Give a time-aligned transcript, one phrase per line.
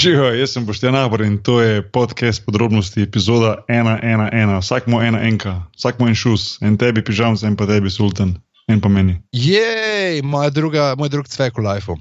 [0.00, 4.60] Živijo, jaz sem Boštjan Abr in to je podcast podrobnosti, epizoda 1.1.1.
[4.60, 8.32] Vsak mu ena enka, vsak mu en šus, en tebi pižam, en pa tebi sultan,
[8.68, 9.18] en pa meni.
[9.32, 11.98] Jej, moja druga, moj drug cvek v lifeu.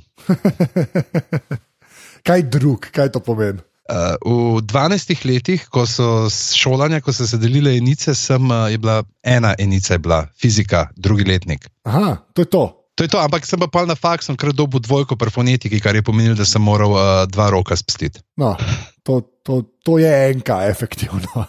[2.27, 3.59] kaj drug, kaj to pomeni?
[3.91, 4.16] Uh,
[4.55, 9.04] v 12 letih, ko so šolanja, ko so se delile enice, sem, uh, je bila
[9.27, 11.68] ena enica, je bila fizika, drugi letnik.
[11.84, 12.79] Aha, to je to.
[13.00, 16.04] To je to, ampak sem pa na faksu, ker dobu dvojko pri fonetiki, kar je
[16.04, 18.20] pomenilo, da sem moral uh, dva roka spustiti.
[18.36, 18.59] No,
[19.07, 21.24] to, to, to je enka, efektivno.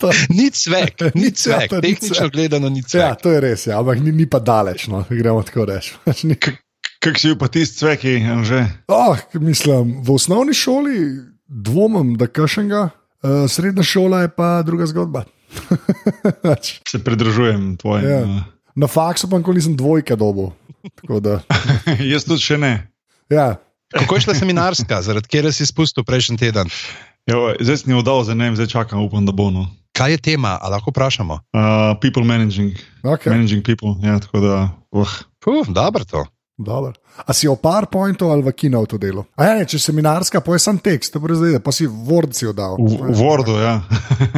[0.00, 3.00] to, ni cvek, ni cvek, ja, tehnično gledano ni cvek.
[3.00, 5.96] Ja, to je res, ja, ampak ni, ni pa daleč, no, gremo tako reči.
[7.00, 8.60] Kaj si pa ti s cveki, že?
[8.92, 11.00] Oh, mislim, v osnovni šoli
[11.48, 15.24] dvomim, da kašenga, uh, srednja šola je pa druga zgodba.
[16.90, 18.04] Se pridružujem tvojim.
[18.04, 18.57] Ja.
[18.78, 20.52] Na faksu pa nikoli nisem dvojka dobo.
[22.12, 22.86] Jaz tudi še ne.
[23.26, 23.58] Ja.
[23.90, 26.70] Kako je šla seminarska, zaradi kjer si spustil prejšnji teden?
[27.26, 29.48] Jo, zdaj si mi oddal, zdaj ne vem, zdaj čakam, upam, da bo.
[29.50, 29.66] No.
[29.98, 31.40] Kaj je tema, ali lahko vprašamo?
[31.50, 32.78] Uh, people managing.
[33.02, 33.32] Okay.
[33.34, 34.56] Managing people, ja, tako da.
[34.94, 35.16] Uh.
[35.42, 36.22] Puh, dobro to.
[36.58, 36.98] Dobar.
[37.22, 39.22] A si v PowerPointu ali v Keynote delu?
[39.38, 42.74] Ja, če seminarska, pa je sam tekst, to brez zdaj, pa si Word si oddal.
[42.82, 43.86] V Wordu, ja.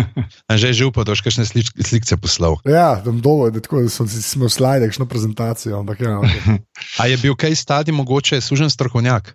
[0.61, 2.61] že je že upal, da boš kakšne slike poslal.
[2.69, 5.81] Ja, tam dolo je, tako, da sem si imel slide, kakšno prezentacijo.
[5.81, 6.61] Ampak, ja, okay.
[7.01, 9.33] A je bil kaj stadi mogoče služen strokovnjak?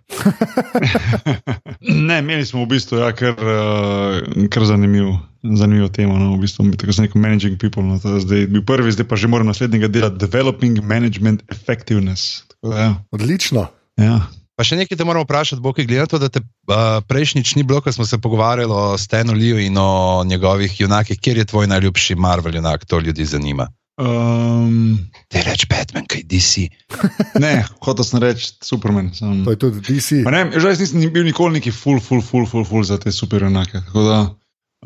[2.08, 5.18] ne, imeli smo v bistvu, ja, ker, uh, ker zanimivo.
[5.42, 7.82] Zanimivo tema, no, v bistvu, tako sem rekel, managing people.
[7.82, 12.45] No, zdaj bi prvi, zdaj pa že moram naslednjega dela, developing management effectiveness.
[12.74, 12.90] Ja.
[13.14, 13.68] Odlično.
[14.00, 14.20] Ja.
[14.56, 17.64] Pa še nekaj te moramo vprašati, Bog, glede na to, da te uh, prejšnjič ni
[17.68, 21.68] bilo, ko smo se pogovarjali o Stenu Liju in o njegovih junakih, kjer je tvoj
[21.68, 23.68] najljubši Marvel junak, to ljudi zanima.
[24.00, 24.96] Um,
[25.28, 26.68] Te reči Batman, kaj DC.
[27.44, 27.52] ne,
[27.84, 29.12] hotel sem reči Superman.
[29.16, 29.44] Sem...
[29.44, 30.24] To je tudi DC.
[30.24, 33.44] Ne, že jaz nisem bil nikoli neki full, full, full, full, full za te super
[33.44, 33.80] junake.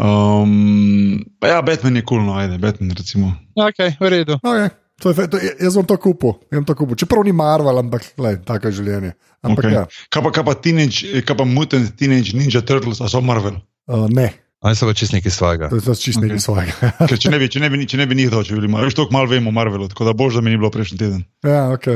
[0.00, 3.34] Um, ja, Batman je kul, cool, no, ajde, Batman recimo.
[3.55, 4.38] Ok, v redu.
[4.43, 4.71] Okay.
[5.00, 6.37] To je, to, jaz sem to kupil,
[6.77, 6.97] kupil.
[6.99, 9.15] čeprav ni Marvel, ampak le, tako je življenje.
[9.41, 9.72] Ampak, okay.
[9.72, 9.84] ja.
[10.12, 13.56] Kaj pa, kaj pa, teenage, kaj pa mutant teenage ninja turtles, a so Marvel?
[13.89, 14.28] Uh, ne.
[14.60, 15.71] Ali so pa čist nekaj svojega?
[15.72, 16.44] To je čist nekaj okay.
[16.44, 16.93] svojega.
[17.25, 18.84] če ne bi, če ne bi, če ne bi njih dal, če bi bili malo,
[18.91, 21.25] več toliko malo vemo o Marvelu, tako da bož, da mi ni bilo prejšnji teden.
[21.49, 21.89] Ja, ok.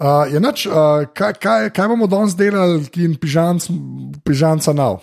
[0.00, 5.02] Uh, nač, uh, kaj, kaj, kaj bomo danes delali, ki jim pižamca nav?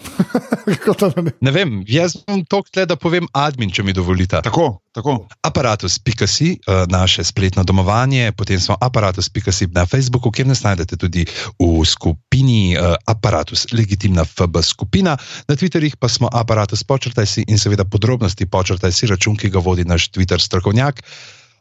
[1.27, 1.33] ne?
[1.37, 4.41] ne vem, jaz bom to tle, da povem admin, če mi dovolite.
[4.41, 5.19] Tako, tako.
[5.45, 11.27] Aparatus.si, uh, naše spletno domovanje, potem smo aparatus.si na Facebooku, kjer nas najdete tudi
[11.61, 15.13] v skupini uh, Aparatus, legitimna FB skupina.
[15.45, 19.61] Na Twitterjih pa smo aparatus počrtaj si in seveda podrobnosti počrtaj si račun, ki ga
[19.61, 21.05] vodi naš Twitter strokovnjak.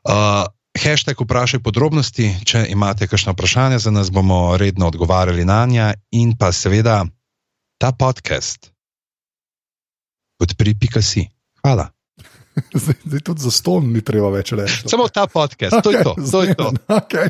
[0.08, 5.86] Uh, Hashtag vprašaj podrobnosti, če imate kakšno vprašanje za nas, bomo redno odgovarjali na nja.
[6.12, 7.06] In pa seveda
[7.80, 8.68] ta podcast,
[10.36, 11.24] podpri.ka si.
[11.64, 11.88] Hvala.
[12.82, 14.84] Zdaj, zdaj tudi za ston ni treba več reči.
[14.88, 16.14] Samo ta podcast, okay, to je to.
[16.30, 16.68] to, je to.
[17.00, 17.28] Okay.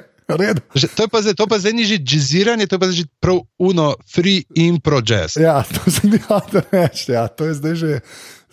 [0.74, 3.06] Že, to, je pa zdaj, to pa zdaj ni že jazziranje, to je pa zdaj
[3.22, 5.38] prav uno, free impro jazz.
[5.38, 7.14] Ja, to se mi da reči.
[7.14, 7.90] Ja, to je zdaj že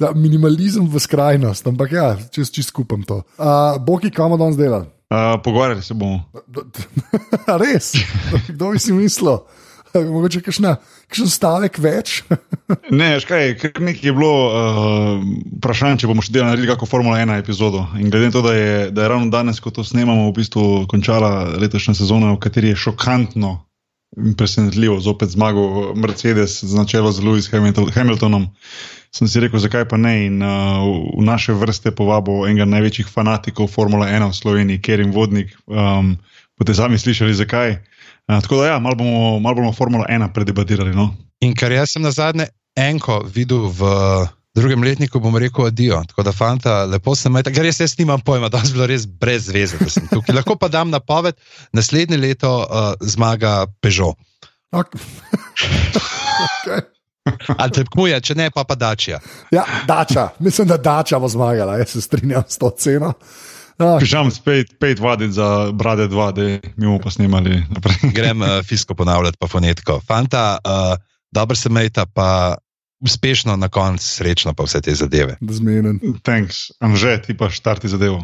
[0.04, 3.24] za minimalizem v skrajnost, ampak ja, čez čist skupam to.
[3.40, 4.84] Uh, Boki, kam danes dela?
[5.08, 6.26] Uh, pogovarjali se bomo.
[7.64, 7.94] Res?
[8.50, 9.40] Kdo bi si mislil?
[9.94, 12.24] Mogoče kakšen stavek več?
[13.00, 15.22] ne, škaj, nekaj je bilo uh,
[15.60, 17.86] vprašanje, če bomo še delali naredili kako Formula 1 epizodo.
[18.02, 20.66] In glede na to, da je, da je ravno danes, ko to snemamo, v bistvu
[20.90, 23.60] končala letošnja sezona, v kateri je šokantno
[24.18, 27.50] in presenetljivo zopet zmagal Mercedes z načelo z Lewis
[27.94, 28.50] Hamiltonom
[29.14, 30.26] sem si rekel, zakaj pa ne.
[30.26, 35.54] In uh, v naše vrste povabo enega največjih fanatikov Formule 1 v Sloveniji, Kerim Vodnik.
[35.70, 36.18] Um,
[36.58, 37.78] Boste sami slišali, zakaj.
[38.26, 40.94] Uh, tako da, ja, malo bomo, mal bomo Formula 1 predebatirali.
[40.98, 41.14] No?
[41.46, 43.82] In kar jaz sem na zadnje enko videl v
[44.54, 46.02] drugem letniku, bom rekel, adijo.
[46.10, 49.06] Tako da, fanta, lepo se majte, ker jaz, jaz nimam pojma, da sem bil res
[49.06, 50.34] brez veze, da sem tukaj.
[50.38, 51.38] Lahko pa dam napoved,
[51.74, 54.18] naslednje leto uh, zmaga Peugeot.
[54.74, 55.02] Okay.
[56.46, 56.93] okay.
[57.58, 59.20] Ali te kmuje, če ne, pa pa dačja.
[59.52, 60.30] Ja, dača.
[60.40, 63.14] Mislim, da dača bo zmagala, jaz se strinjam s to ceno.
[63.78, 63.98] Ah.
[64.00, 67.40] Pišem spet, pet vaditi za brade dva, da mi bomo
[67.70, 67.96] naprej.
[68.18, 70.00] Grem uh, fisko ponavljati, pa fonetko.
[70.08, 70.98] Fanta, uh,
[71.32, 72.56] dobro se mejta, pa
[73.04, 75.38] uspešno na koncu, srečno pa vse te zadeve.
[75.42, 76.00] Zmenen.
[76.24, 78.24] Thanks, Anže, ti pa štarti zadevo.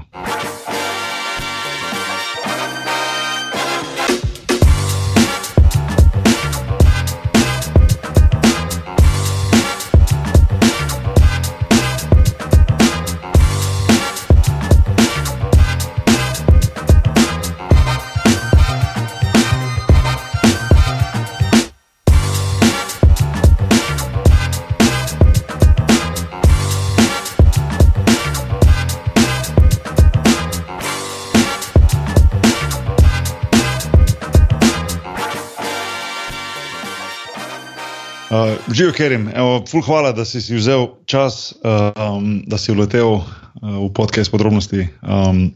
[38.79, 39.29] Živijo, Kerim,
[39.67, 43.23] ful hvala, da si, si vzel čas, um, da si uletel uh,
[43.61, 44.87] v podcast podrobnosti.
[45.03, 45.51] Um,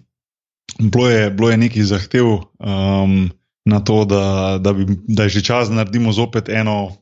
[0.79, 3.31] bilo, je, bilo je nekaj zahtev um,
[3.65, 6.97] na to, da, da, bi, da je že čas, da naredimo zopet eno,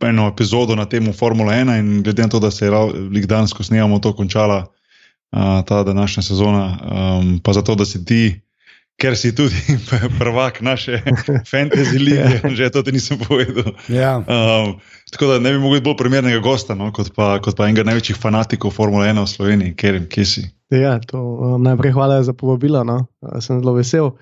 [0.00, 2.70] eno epizodo na temo Formule 1 in glede na to, da se je
[3.12, 4.72] lik danes, ko snemamo to končala,
[5.36, 8.40] uh, ta današnja sezona, um, pa zato, da si ti
[9.00, 9.56] ker si tudi
[10.20, 11.00] prvak naše
[11.52, 12.50] fantasy lige, ja.
[12.52, 13.72] že to ti nisem povedal.
[13.88, 14.20] Ja.
[14.20, 14.76] Um,
[15.10, 17.86] tako da ne bi mogel biti bolj primernega gosta, no, kot, pa, kot pa enega
[17.88, 20.44] največjih fanatikov Formule 1 v Sloveniji, ker jim kje si.
[20.70, 23.08] Ja, to, um, najprej hvala za povabilo, no.
[23.40, 24.12] sem zelo vesel.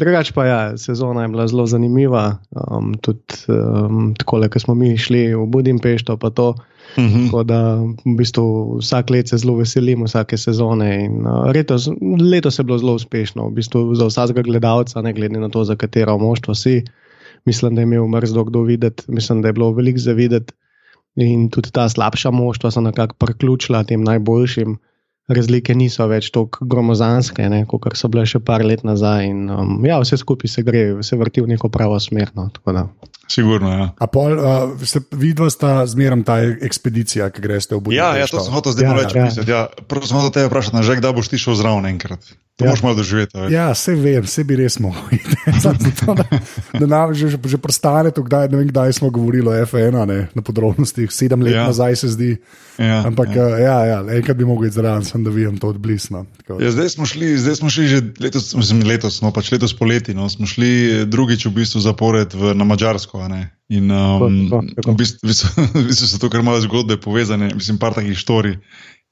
[0.00, 2.38] Drugač pa ja, sezona je bila zelo zanimiva.
[2.56, 6.54] Um, tudi um, tako, ko smo mi šli v Budimpešto, pa to.
[6.96, 7.08] Uh mhm.
[7.08, 7.26] -huh.
[7.26, 7.60] Tako da
[8.04, 11.04] v bistvu vsak let se zelo veselimo, vsake sezone.
[11.04, 11.88] In, uh, letos,
[12.32, 15.76] letos je bilo zelo uspešno, v bistvu za vsakega gledalca, ne glede na to, za
[15.76, 16.84] katero moštvo si.
[17.44, 20.52] Mislim, da je imel mrzlo kdo videti, mislim, da je bilo veliko za videti.
[21.16, 24.78] In tudi ta slabša moštva so nekako priključila tem najboljšim.
[25.30, 29.28] Razlike niso več tako gromozanske, kot so bile še par let nazaj.
[29.30, 32.32] In, um, ja, vse skupaj se gre, vse vrti v neko pravo smer.
[32.34, 32.48] No,
[33.30, 33.86] Sigurno, ja.
[34.02, 38.00] A pol, uh, se vidva sta zmeraj ta ekspedicija, ki greš v Budapešti?
[38.02, 39.20] Ja, ja, to sem hotel zdaj ja, reči.
[39.46, 39.46] Ja.
[39.46, 42.34] Ja, Prvo sem hotel tebe vprašati, že kdaj boš ti šel zraven enkrat.
[42.62, 42.72] To ja.
[42.72, 43.34] moš malo doživeti.
[43.34, 43.50] Več.
[43.50, 45.18] Ja, vse vem, vse bi res mogel.
[46.22, 46.26] da,
[46.78, 50.18] da nam že, že prestane to, kdaj, ne vem, kdaj smo govorili o F1 ne,
[50.30, 51.66] na podrobnostih, sedem let ja.
[51.66, 52.30] nazaj se zdi.
[52.78, 53.42] Ja, Ampak ja.
[53.44, 56.22] Uh, ja, ja, enkrat bi mogel iti zraven, sem da vidim to odblisno.
[56.48, 60.14] Ja, zdaj, smo šli, zdaj smo šli že letos, mislim, letos, no, pač letos poleti,
[60.16, 63.20] no, smo šli drugič v bistvu zapored v, na Mačarsko.
[63.72, 64.48] In um,
[64.78, 65.28] v bistvu,
[65.82, 68.56] v bistvu so to kar malo zgodbe povezane, mislim, par takih štori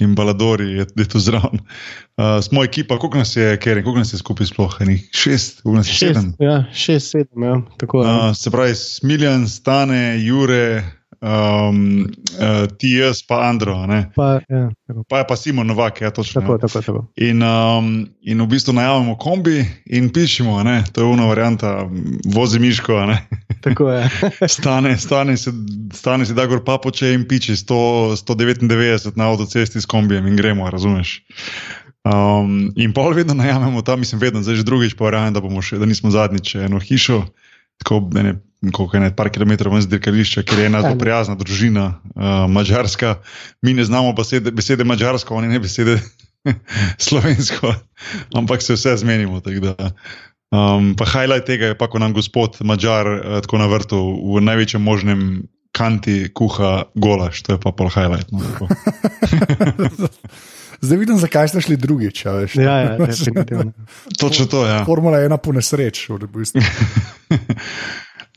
[0.01, 1.61] in baladori je, je to zraven.
[1.61, 5.77] Uh, smo ekipa, koliko nas je, ker koliko nas je skupaj sploh, enih šest, koliko
[5.77, 6.33] nas je šest, sedem.
[6.39, 8.15] Ja, šest, sedem, ja, tako je.
[8.15, 10.83] Uh, se pravi, Smiljan, Stane, Jure
[11.21, 12.01] um,
[12.41, 13.87] uh, ti jaz, pa Andro.
[14.15, 14.71] Pa, ja,
[15.09, 16.41] pa je pa Simon Novak, ja, točno.
[16.41, 17.07] Tako, tako, tako.
[17.17, 20.85] In, um, in v bistvu najavimo kombi in pišemo, ne?
[20.93, 21.89] to je una varianta,
[22.25, 22.93] vozi miško.
[23.61, 24.11] Tako je.
[24.59, 25.53] stane, stane, se,
[25.93, 30.71] stane si da gor papoče in piči 100, 199 na avtocesti s kombijem in gremo,
[30.71, 31.23] razumeš.
[32.05, 35.41] Um, in pol vedno najamemo tam, mislim, vedno, zdaj že drugič pa verjamem, da,
[35.79, 37.27] da nismo zadnjič eno hišo
[37.85, 38.35] tako ne,
[38.73, 42.45] koliko je ne, par kilometrov ven z dirkališča, ker je ena zelo prijazna družina, uh,
[42.53, 43.17] mačarska.
[43.63, 45.97] Mi ne znamo besede, besede mačarsko, oni ne besede
[47.09, 47.73] slovensko,
[48.37, 49.41] ampak se vse zmenimo.
[50.51, 53.99] Um, pa highlight tega je pa, ko nam gospod Mačar uh, tako na vrtu
[54.35, 58.27] v največjem možnem kanti kuha golaš, to je pa pol highlight.
[58.35, 58.43] No,
[60.81, 62.25] Zdaj vidim, zakaj ste šli drugič.
[62.25, 63.73] Ja, ja, ja, definitivno.
[64.21, 64.85] Točno to, ja.
[64.85, 66.09] Formula je ena po nesreči.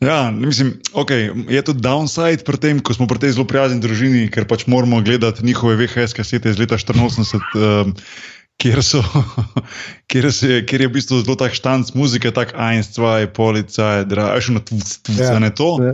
[0.10, 4.28] ja, mislim, okay, je to downside pri tem, ko smo pri tej zelo prijazni družini,
[4.28, 7.40] ker pač moramo gledati njihove VHS kasete iz leta 84.
[7.56, 7.96] Um,
[8.62, 9.02] Kjer, so,
[10.12, 14.62] kjer, se, kjer je v bistvu zelo tak štanc muzike, tako ajn, stvaj, polica, dražno,
[14.64, 15.78] vse ne to.
[15.84, 15.94] Ja.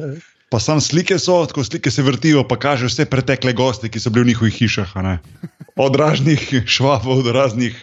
[0.49, 4.09] Pa sam slike so, tako slike se vrtijo, pa kaže vse pretekle goste, ki so
[4.09, 4.95] bili v njihovih hišah.
[5.77, 7.77] Od raznih švabov, do raznih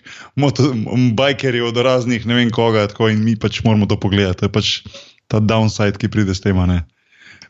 [1.14, 2.88] bajkerjev, do raznih ne vem koga.
[2.90, 4.42] Tako, in mi pač moramo to pogledati.
[4.42, 4.72] To je pač
[5.30, 6.58] ta downside, ki pride s tem.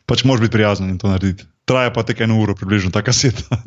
[0.05, 1.49] Pač moraš biti prijazen in to narediti.
[1.67, 3.43] Traja pa tek eno uro, približno ta kaseta.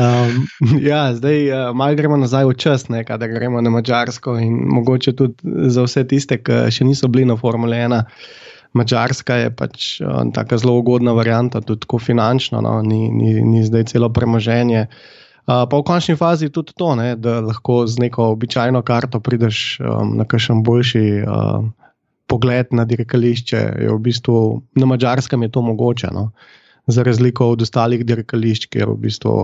[0.00, 0.46] um,
[0.80, 5.68] ja, zdaj uh, malo gremo nazaj v čas, da gremo na Mačarsko in mogoče tudi
[5.68, 8.00] za vse tiste, ki še niso bili na Formule 1.
[8.76, 13.64] Mačarska je pač uh, tako zelo ugodna varianta, tudi tako finančno, no, ni, ni, ni
[13.68, 14.86] zdaj celo premoženje.
[15.46, 19.78] Uh, pa v končni fazi tudi to, ne, da lahko z neko običajno karto prideš
[19.84, 21.68] um, na kakšen boljši uh,
[22.26, 23.62] pogled na dirkališče.
[23.90, 26.30] V bistvu, na mačarskem je to mogoče, no,
[26.86, 29.36] za razliko od ostalih dirkališč, kjer v bistvu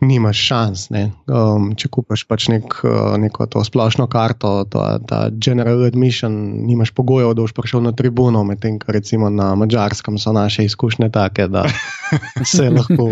[0.00, 0.86] nimaš šans.
[0.92, 6.34] Um, če kupaš pač nek, uh, neko to splošno karto, to, ta general admission,
[6.66, 11.10] nimaš pogojev, da boš prišel na tribuno, medtem ko recimo na mačarskem so naše izkušnje
[11.14, 11.66] take, da
[12.54, 13.10] se lahko.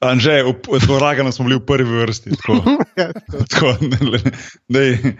[0.00, 2.36] Anže, v Raganu smo bili v prvi vrsti.
[2.40, 2.58] Tako,
[3.54, 4.20] tako, ne, ne,
[4.68, 5.14] ne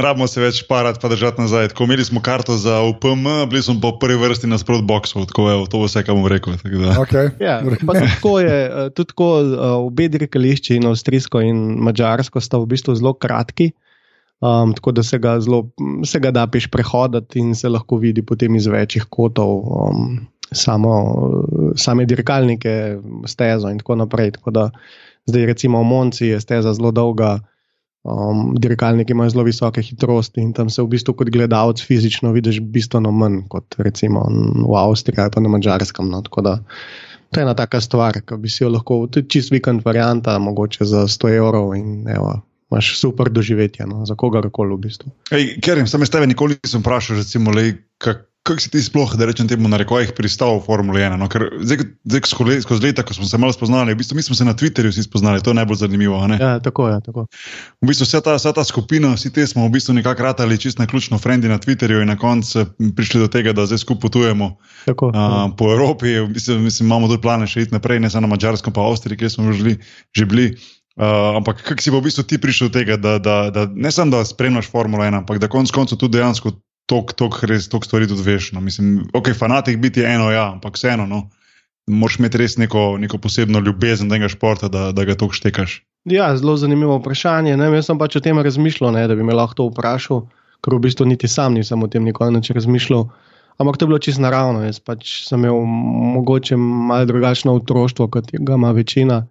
[0.00, 1.68] rabimo se več parati, pa držati nazaj.
[1.68, 5.26] Tako, imeli smo karto za UPM, bili smo v prvi vrsti nasprot boksov.
[5.28, 6.56] Tako, evo, to bo vse, kar bom rekel.
[7.04, 7.28] Okay.
[7.42, 7.60] Ja,
[8.16, 9.30] tako je, eh, tudi tako.
[9.42, 13.72] Uh, obe dirkališči, in avstrijsko in mačarsko, sta v bistvu zelo kratki.
[14.42, 15.68] Um, tako da se ga, zelo,
[16.04, 20.16] se ga da piš prehoditi in se lahko vidi potem iz večjih kotov, um,
[20.50, 20.94] samo,
[21.76, 24.32] same dirkalnike, stezo in tako naprej.
[24.38, 24.70] Tako da,
[25.30, 27.38] zdaj, recimo v Monci je steza zelo dolga,
[28.02, 32.58] Um, dirkalniki imajo zelo visoke hitrosti in tam se v bistvu kot gledalec fizično vidiš
[32.74, 34.24] bistveno manj kot recimo
[34.66, 36.08] v Avstriji ali pa na Mačarskem.
[36.10, 36.22] No.
[36.22, 36.56] Tako da
[37.30, 40.84] to je ena taka stvar, ki bi si jo lahko, tudi čist vikend varianta, mogoče
[40.84, 42.34] za 100 evrov in evo,
[42.70, 45.12] imaš super doživetje no, za kogarkoli v bistvu.
[45.62, 49.26] Ker sem iz tebe nikoli nisem vprašal, recimo, lej, kak, kako si ti sploh, da
[49.26, 51.14] rečem temu, na rekojih pristal v Formule 1?
[51.14, 51.28] No?
[51.30, 54.34] Ker zdaj, zdaj skozi, skozi leta, ko smo se malo spoznali, v bistvu mi smo
[54.34, 56.18] se na Twitterju vsi spoznali, to je najbolj zanimivo.
[56.26, 56.98] Ja, tako je.
[57.06, 57.26] Tako.
[57.78, 60.82] V bistvu vsa ta, vsa ta skupina, vsi te smo v bistvu nekako ratali čist
[60.82, 64.56] na ključno frendi na Twitterju in na koncu prišli do tega, da zdaj skupaj potujemo
[64.90, 66.18] tako, uh, po Evropi.
[66.18, 69.22] V bistvu, mislim, imamo tudi plane še iti naprej, ne samo na Mačarsko, pa Avstriji,
[69.22, 69.78] kjer smo žili,
[70.10, 70.50] že bili.
[70.98, 74.18] Uh, ampak kako si v bistvu ti prišel do tega, da, da, da ne samo
[74.18, 76.52] da spremljaš Formulo 1, ampak da konec koncev tudi dejansko
[77.00, 78.52] toliko stvari tudi veš.
[78.52, 78.60] No.
[78.60, 81.28] Mislim, ok, fanatik biti je eno, ja, ampak vseeno, no.
[81.86, 85.80] moraš imeti res neko, neko posebno ljubezen do tega športa, da, da ga toliko štekaš.
[86.04, 87.56] Ja, zelo zanimivo vprašanje.
[87.56, 87.70] Ne?
[87.74, 90.24] Jaz sem pač o tem razmišljal, ne, da bi me lahko to vprašal,
[90.62, 93.06] ker v bistvu niti sam nisem o tem nikoli več razmišljal.
[93.62, 94.64] Ampak to je bilo čisto naravno.
[94.66, 95.62] Jaz pač sem imel
[96.16, 99.26] mogoče malo drugačno otroštvo, kot ga ima večina.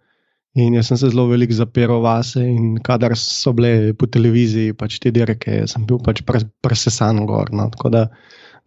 [0.59, 4.97] In jaz sem se zelo veliko zapiral vase, in kadar so bile po televiziji pač
[4.99, 6.19] te dirke, sem bil pač
[6.63, 7.53] presesan gor.
[7.55, 7.69] No.
[7.71, 8.05] Tako da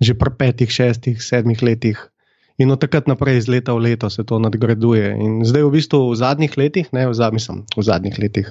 [0.01, 2.01] že pri petih, šestih, sedmih letih.
[2.59, 5.11] In od takrat naprej, iz leta v leto, se to nadgraduje.
[5.19, 8.51] In zdaj, v bistvu, v zadnjih letih, ne v, zad, mislim, v zadnjih letih,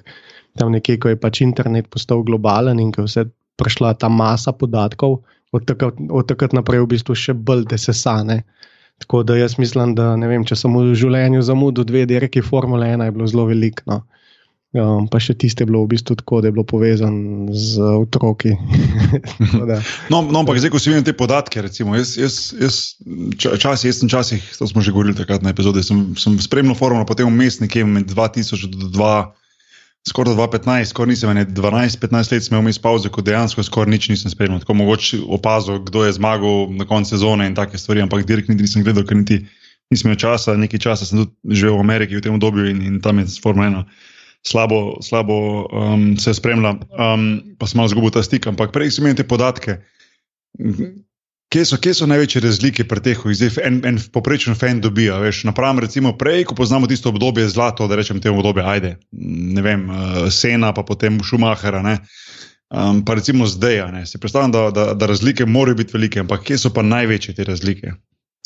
[0.59, 3.23] tam nekje, ko je pač internet postal globalen in ko je vse
[3.59, 5.23] prišla ta masa podatkov,
[5.55, 8.43] od takrat, od takrat naprej, v bistvu, še bolj desesane.
[9.01, 13.07] Tako da jaz mislim, da vem, če sem v življenju zamudil dve dirki Formule 1,
[13.07, 13.85] je bilo zelo veliko.
[13.89, 14.03] No.
[14.73, 18.55] Um, pa še tiste je bilo v bistvu tako, da je bilo povezano z otroki.
[20.11, 22.79] no, no, ampak zdaj, ko si vidim te podatke, recimo, jaz, jaz, jaz,
[23.37, 27.05] čas, jaz sem časih, to smo že govorili takrat na epizodi, sem, sem spremljal Formule,
[27.05, 29.42] potem vmes nekje med 2000 do 2000
[30.09, 34.59] skoraj 2015, skoraj nisem 12-15 let imel vmes pauze, ko dejansko skoraj nič nisem spremljal.
[34.63, 38.67] Tako mogoče opazil, kdo je zmagal na koncu sezone in take stvari, ampak direkt niti
[38.67, 39.43] nisem gledal, ker niti
[39.91, 40.57] nisem imel časa.
[40.59, 43.69] Nekaj časa sem tudi živel v Ameriki v tem obdobju in, in tam je Formula
[43.71, 43.85] 1
[44.43, 49.07] slabo, slabo um, se spremlja, um, pa sem malo zgubil ta stik, ampak prej sem
[49.07, 49.79] imel te podatke.
[51.53, 55.19] Kje so, kje so največje razlike pri teh, ki jih en, en poprečen fan dobijo?
[55.45, 58.95] Napram, recimo, prej, ko poznamo tisto obdobje zlato, da rečem temu obdobju, ajde,
[59.53, 61.83] ne vem, uh, Sena, pa potem Šumahera.
[62.73, 66.41] Um, pa recimo zdaj, ne, si predstavljam, da, da, da razlike morajo biti velike, ampak
[66.49, 67.93] kje so pa največje te razlike?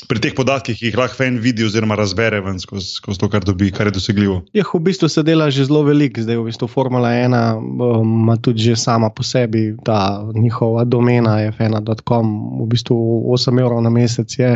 [0.06, 3.72] Pri teh podatkih, ki jih lahko en vidi, oziroma razbere skozi skoz to, kar dobi,
[3.74, 4.44] kar je dosegljivo.
[4.54, 8.36] Ja, v bistvu se dela že zelo veliko, zdaj v bistvu Formula 1 um, ima
[8.38, 12.30] um, tudi sama po sebi ta njihova domena, fn.com,
[12.62, 12.98] v bistvu
[13.34, 14.52] 8 evrov na mesec je.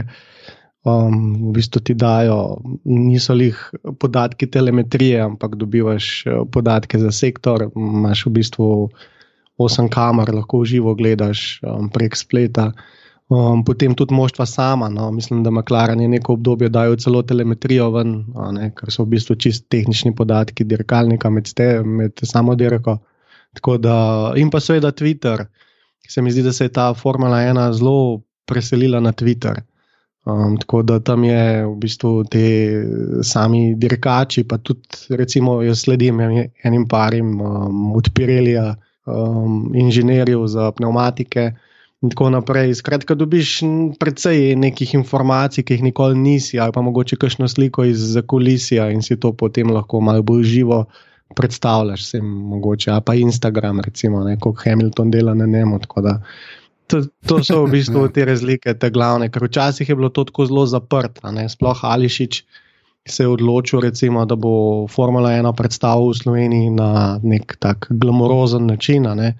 [0.81, 3.57] Um, v bistvu ti dajo, niso jih
[4.01, 7.69] podatki telemetrije, ampak dobivaš uh, podatke za sektor.
[7.75, 8.89] Imáš v bistvu
[9.57, 12.71] 8 kamer, lahko živo gledaš um, prek spleta.
[13.31, 14.89] Um, potem tudi moštva sama.
[14.89, 15.11] No.
[15.11, 19.37] Mislim, da McLaren je neko obdobje dajal celo telemetrijo ven, ne, kar so v bistvu
[19.39, 22.97] čist tehnični podatki dirkalnika med, ste, med samo dirko.
[23.79, 25.45] Da, in pa seveda Twitter.
[26.07, 29.63] Se mi zdi, da se je ta Formula 1 zelo preselila na Twitter.
[30.25, 32.43] Um, tako da tam je v bistvu te
[33.23, 38.75] sami dirkači, pa tudi, recimo, jaz sledim enim parim um, od Pirelija,
[39.07, 41.53] um, inženirjev za pneumatike
[42.01, 42.75] in tako naprej.
[42.75, 43.59] Skratka, dobiš
[43.99, 49.01] precej nekih informacij, ki jih nikoli nisi, ali pa mogoče kakšno sliko iz kulisija in
[49.05, 50.85] si to potem lahko malo bolj živo
[51.35, 55.79] predstavljaš, sem mogoče, a pa Instagram, recimo, kot Hamilton dela na Nemo.
[56.87, 60.45] To, to so v bistvu te razlike, te glavne, ker včasih je bilo to tako
[60.45, 61.31] zelo zaprto.
[61.47, 62.43] Sploh Ališič
[63.07, 68.67] se je odločil, recimo, da bo Formula 1 predstavil v Sloveniji na nek tak glamorozen
[68.67, 69.07] način.
[69.15, 69.37] Ne?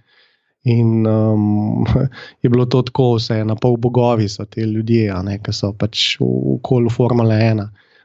[0.64, 1.86] In um,
[2.44, 6.20] je bilo to tako, vse na pol bogovi so ti ljudje, ne, ki so pač
[6.20, 6.28] v
[6.58, 7.64] okolju Formule 1.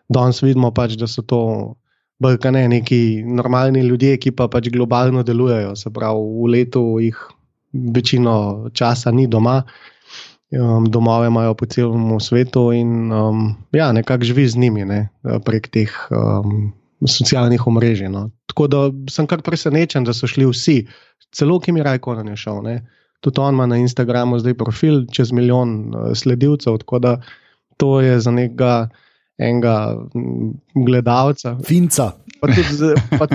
[0.09, 1.41] Danes vidimo pač, da so to
[2.23, 5.75] brkane neki normalni ljudje, ki pa pač globalno delujejo.
[5.77, 7.19] Se pravi, v letu jih
[7.93, 9.61] večino časa ni doma,
[10.57, 15.09] um, domove imajo po celem svetu in um, ja, nekako živi z njimi ne,
[15.45, 15.93] prek teh.
[16.11, 16.73] Um,
[17.05, 18.09] socialnih omrežij.
[18.09, 18.31] No.
[18.47, 20.79] Tako da sem kar presenečen, da so šli vsi,
[21.35, 22.63] celo ki mi rajko na ne šel.
[22.65, 22.77] Ne.
[23.21, 27.17] Tudi on ima na Instagramu zdaj profil čez milijon uh, sledilcev, tako da
[27.77, 28.89] to je za nekega
[29.39, 29.97] enega
[30.75, 31.57] gledalca.
[31.67, 32.13] Finca.
[32.41, 33.27] Pa tudi, pa,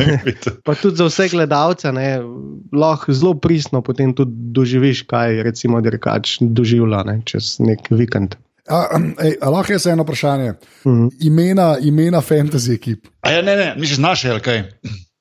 [0.66, 1.92] pa tudi za vse gledalce,
[2.72, 8.36] lahko zelo pristno potem tudi doživiš, kaj recimo dirkač doživlja ne, čez nek vikend.
[9.42, 10.50] Lahko je samo eno vprašanje.
[10.50, 11.04] Uh mhm.
[11.04, 11.10] -huh.
[11.20, 13.06] imena, imena fantasy ekip.
[13.26, 14.62] Ja, ne, ne, misliš naše ali kaj?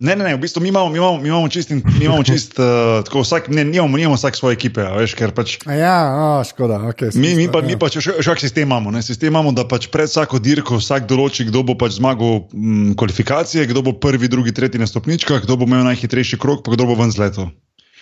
[0.01, 2.59] Ne, ne, ne, v bistvu mi imamo, mi imamo, mi imamo čist, mi imamo čist
[2.59, 2.65] uh,
[3.05, 5.59] tako vsak, ne, nimamo, nimamo vsak svoje ekipe, veš, ker pač.
[5.69, 7.13] A ja, a, škoda, ok.
[7.13, 7.67] Mi, mi pa, ja.
[7.69, 10.81] mi pa če še kak sistem imamo, ne, sistem imamo, da pač pred vsako dirko
[10.81, 15.45] vsak določi, kdo bo pač zmagal m, kvalifikacije, kdo bo prvi, drugi, tretji na stopničkah,
[15.45, 17.51] kdo bo imel najhitrejši krok, pa kdo bo ven z leto.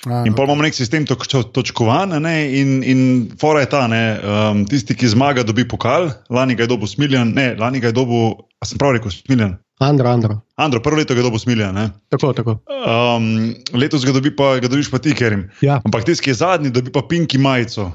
[0.08, 1.18] A, in pa imamo nek sistem to,
[1.54, 3.00] točkovan, ne, in, in
[3.40, 7.34] fora je ta, ne, um, tisti, ki zmaga, dobi pokal, lani ga je dobil smiljen,
[7.36, 9.58] ne, lani ga je dobil, a sem prav rekel, smiljen.
[9.84, 10.42] Andro, Andro.
[10.60, 11.80] Andro, prvo leto ga dobi smiljen.
[12.12, 12.58] Tako, tako.
[12.68, 15.50] Um, letos ga, dobi pa, ga dobiš pa ti, Kerim.
[15.64, 15.82] Ja.
[15.84, 17.92] Ampak tisti, ki je zadnji, dobi pa pinki majico.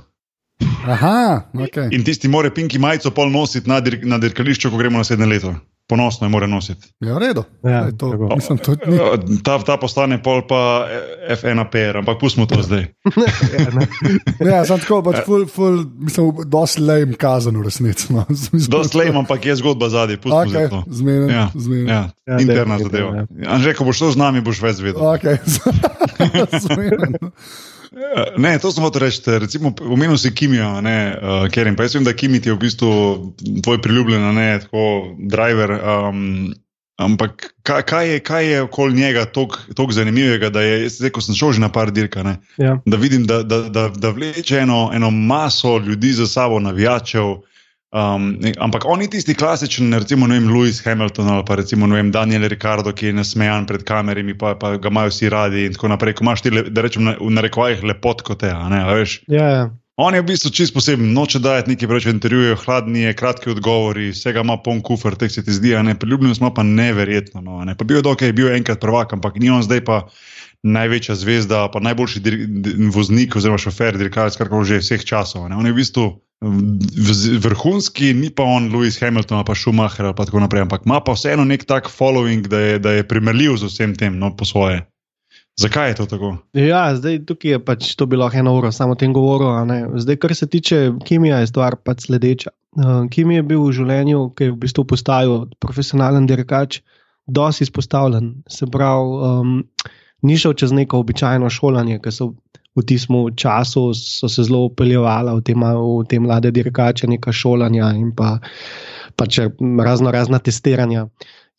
[0.85, 1.89] Aha, okay.
[1.97, 5.55] In tisti mora pinki majico pol nositi na, dir na dirkališču, ko gremo naslednje leto
[5.87, 6.89] ponosno je mora nositi.
[7.01, 7.45] Ja, v redu.
[7.63, 8.99] Ja, to, mislim, to ni...
[9.43, 10.89] ta, ta postane pol pa
[11.31, 12.87] F1PR, ampak pustimo to zdaj.
[14.51, 18.13] ja, sem tako, pač ful, ful, mislim, dosti lejem kazen v resnici.
[18.15, 18.25] No.
[18.75, 20.85] Dosti lejem, ampak je zgodba zadnji, pustimo okay, to.
[20.89, 21.89] Zmeren, ja, zmeren.
[21.89, 23.13] Ja, ja, interna zadeva.
[23.17, 23.27] Ja.
[23.59, 25.05] Anže, ko boš to z nami, boš več vedel.
[25.05, 25.37] Okay.
[26.67, 27.21] zmeren.
[28.39, 29.23] Ne, to smo hotel reči.
[29.27, 32.91] Recimo, omenil si kimijo, uh, ker jim pa jaz vem, da kimi je v bistvu
[33.63, 35.75] tvoj priljubljen, ne tako driver.
[35.79, 36.55] Um,
[36.97, 41.35] ampak kaj, kaj, je, kaj je okoli njega tako zanimivega, da je, zdaj, ko sem
[41.35, 42.79] šel že na par dirka, ja.
[42.87, 47.35] da vidim, da, da, da, da vleče eno, eno maso ljudi za sabo, navijačev.
[47.95, 52.49] Um, ampak on ni tisti klasičen, recimo, vem, Lewis Hamilton ali pa recimo vem, Daniel
[52.51, 56.17] Ricardo, ki je nasmejan pred kamerami, pa, pa ga imajo vsi radi in tako naprej.
[56.19, 58.51] Ko imaš ti, da rečem, v narekovajih lepot kot te.
[58.51, 59.71] Ja, ja.
[59.95, 64.09] On je v bistvu čist poseben, noče dajati neki preveč intervjujev, hladni je, kratki odgovori,
[64.11, 67.45] vsega ima poln kufr, teh se ti zdi, ne, priljubljen smo pa neverjetno.
[67.47, 67.77] No, ne.
[67.79, 70.01] Pa bil je dokaj, bil je enkrat prvak, ampak ni on zdaj pa
[70.65, 72.23] največja zvezda, pa najboljši
[72.93, 75.49] voznik oziroma šofer, dirkalec, kar koli že vseh časov.
[75.49, 75.59] Ne.
[75.61, 76.07] On je v bistvu
[77.45, 81.15] vrhunski, ni pa on Lewis Hamilton pa Schumacher ali pa tako naprej, ampak ima pa
[81.15, 84.85] vseeno nek tak following, da je, da je primerljiv z vsem tem, no, po svoje.
[85.61, 86.37] Zakaj je to tako?
[86.53, 89.71] Ja, zdaj tukaj je pač to bilo eno uro, samo o tem govoril.
[90.03, 92.51] Zdaj, kar se tiče kemije, je stvar pač sledeča.
[92.75, 96.81] Uh, Kimi je bil v življenju, ki je v bistvu postal profesionalen dirkač,
[97.31, 98.33] dosti izpostavljen.
[98.51, 99.53] Se pravi, um,
[100.25, 102.33] ni šel čez neko običajno šolanje, ki so
[102.75, 108.11] v tistem času se zelo upeljevala v te, v te mlade dirkače, neka šolanja in
[108.17, 108.39] pa,
[109.17, 111.07] pač razno razna testiranja.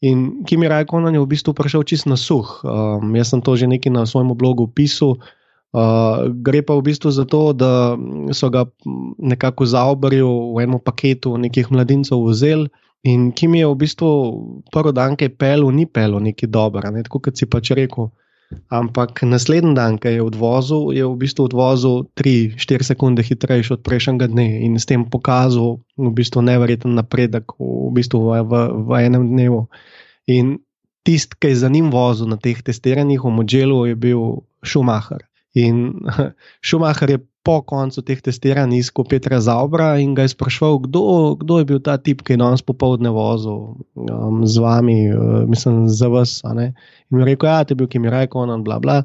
[0.03, 2.45] In Kimi Rajkonen je v bistvu prišel čist na suh.
[2.67, 5.17] Um, jaz sem to že nekaj na svojem blogu pisal.
[5.75, 7.95] Uh, gre pa v bistvu za to, da
[8.31, 8.67] so ga
[9.19, 12.67] nekako zaobrili v enem paketu nekih mladincev vzel.
[13.07, 14.09] In Kimi je v bistvu
[14.71, 17.03] prvi dan, ki je pel, ni pel, nekaj dobro, ne?
[17.07, 18.11] tako kot si pač rekel.
[18.73, 24.27] Ampak naslednji dan, ki je odvozil, je v bistvu odvozil 3-4 sekunde hitrejši od prejšnjega
[24.31, 28.53] dne in s tem pokazal v bistvu nevreten napredek v, bistvu v, v,
[28.87, 29.61] v enem dnevu.
[30.31, 30.59] In
[31.05, 34.21] tisti, ki je za njim vozil na teh testiranjih v modelu, je bil
[34.65, 35.21] Schumacher.
[35.55, 36.03] In
[36.65, 41.61] Schumacher je po koncu teh testiranj iskal Petra Zaubra in ga je sprašval, kdo, kdo
[41.61, 46.09] je bil ta tip, ki je danes popoldne vozil um, z vami, uh, mislim, za
[46.09, 46.41] vas.
[46.41, 46.73] In
[47.13, 49.03] mi rekel, ja, te bil, ki mi rekel, on, bla, bla.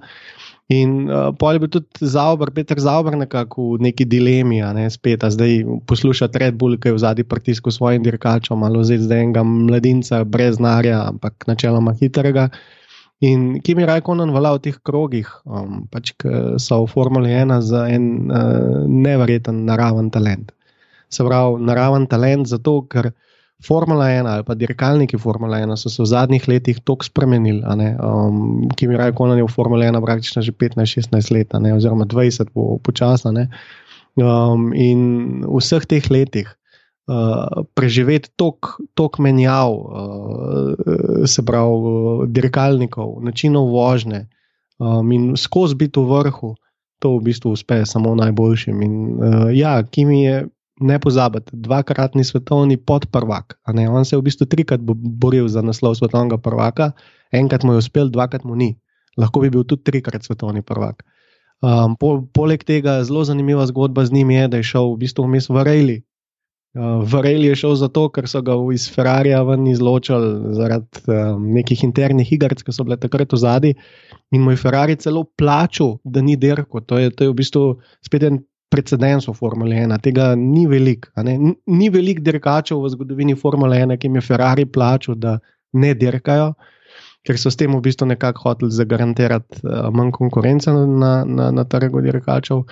[0.72, 5.26] In uh, pol je bil tudi Zaubr, Peter Zaubr, nekako v neki dilemi, ne, spet,
[5.26, 9.42] zdaj poslušati Red Bull, ki je v zadnji pritisku svojim dirkačom, ali vzeti zdaj enega
[9.44, 12.48] mladinca brez narja, ampak načeloma hitrega.
[13.20, 17.84] In Kimi Rajkonen vala v teh krogih, um, pač, ki so v Formuli 1 za
[17.92, 20.54] en uh, nevreten naraven talent.
[21.12, 23.12] Se pravi, naraven talent zato, ker
[23.60, 27.60] Formula 1 ali pa dirkalniki Formula 1 so se v zadnjih letih tako spremenili.
[28.00, 33.36] Um, Kimi Rajkonen je v Formuli 1 praktično že 15-16 let, oziroma 20 po, počasno.
[34.16, 36.48] Um, in v vseh teh letih
[37.08, 44.26] uh, preživeti tok menjav, uh, se pravi, uh, dirkalnikov, načinov vožnje
[44.78, 46.54] um, in skozi biti v vrhu,
[47.00, 48.82] to v bistvu uspe samo najboljšim.
[48.82, 50.48] In uh, ja, Kimi je.
[50.80, 53.58] Ne pozabite, dvakratni svetovni podprvak.
[53.68, 56.96] On se je v bistvu trikrat boril za naslov svetovnega prvaka,
[57.36, 58.80] enkrat mu je uspel, dvakrat mu ni.
[59.20, 61.04] Lahko bi bil tudi trikrat svetovni prvak.
[61.60, 65.28] Um, po, poleg tega, zelo zanimiva zgodba z njim je, da je šel v bistvu
[65.28, 65.96] vmes v Rejli,
[66.70, 71.82] Uh, Varel je šel zato, ker so ga iz Ferrarija ven izločili zaradi um, nekih
[71.82, 73.72] internih iger, ki so bile takrat v zadnji.
[74.30, 76.78] In moj Ferrari celo plačal, da ni derko.
[76.86, 77.64] To je, to je v bistvu
[78.06, 78.38] spet en
[78.70, 79.96] precedens v Formule 1.
[80.04, 81.10] Tega ni veliko.
[81.66, 85.40] Ni veliko dirkačev v zgodovini Formule 1, ki jim je Ferrari plačal, da
[85.74, 86.52] ne dirkajo.
[87.26, 91.66] Ker so s tem v bistvu nekako hoteli zagarantirati uh, manj konkurence na, na, na
[91.66, 92.62] trgu dirkačev.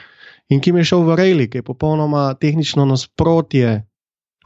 [0.48, 3.82] In ki mi je šel v Rejli, ki je popolnoma tehnično nasprotje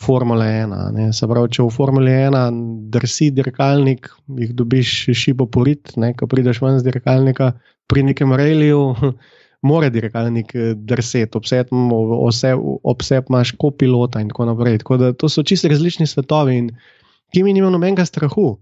[0.02, 1.12] Formule 1.
[1.14, 2.56] Se pravi, če v Formule 1
[2.90, 4.08] drsi dirkalnik,
[4.40, 7.52] jih dobiš šibo porit, ko prideš ven z dirkalnika,
[7.86, 8.82] pri nekem reliju.
[9.70, 14.80] Mora dirkalnik eh, drseti, obseb imaš kot pilota, in tako naprej.
[14.82, 16.72] Tako da, to so čisto različni svetovi, in
[17.30, 18.56] ki mi nima nobenega strahu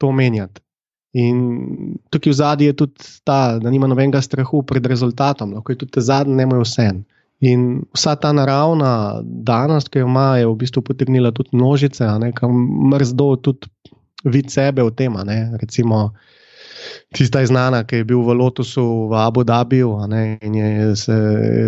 [0.00, 0.64] to omenjati.
[1.12, 1.38] In
[2.10, 5.96] tukaj v zadnji je tudi ta, da nima nobenega strahu pred rezultatom, lahko je tudi
[5.96, 6.86] te zadnje, ne more vse.
[7.40, 12.60] In vsa ta naravna danost, ki jo ima, je v bistvu potegnila tudi množice, kam
[12.92, 13.70] mrzdo tudi
[14.24, 15.16] vid sebe v tem.
[15.58, 16.12] Recimo,
[17.16, 19.98] tista je znana, ki je bil v Lotusu v Abu Dhabiju
[20.42, 21.16] in je se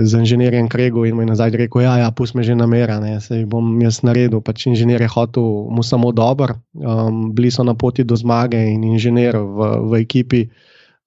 [0.03, 3.01] z inženirjem Kregu in mu je nazaj rekel: Ja, ja pusti me že na mera,
[3.20, 4.40] se bom jaz naredil.
[4.40, 8.85] Pač inženir je hotel mu samo dober, um, bili so na poti do zmage in
[8.85, 10.48] inženir v, v ekipi.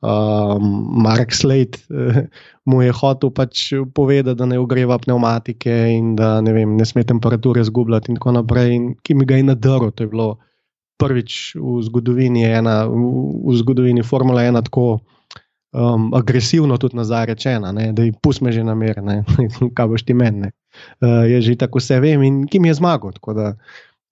[0.06, 1.82] Um, Mark Slade
[2.70, 7.04] mu je hotel pač povedati, da ne ogreva pneumatike in da ne, vem, ne sme
[7.04, 8.76] temperature zgubljati, in tako naprej.
[8.76, 10.38] In ki mi ga je nadrl, to je bilo
[10.98, 15.00] prvič v zgodovini, ena, v, v zgodovini Formule 1 tako
[15.76, 19.02] um, agresivno tudi nazaj rečena, ne, da jih pusme že na mer,
[19.78, 20.52] kaj boš ti meni.
[21.02, 23.12] Uh, je že tako vse vem in ki mi je zmagal.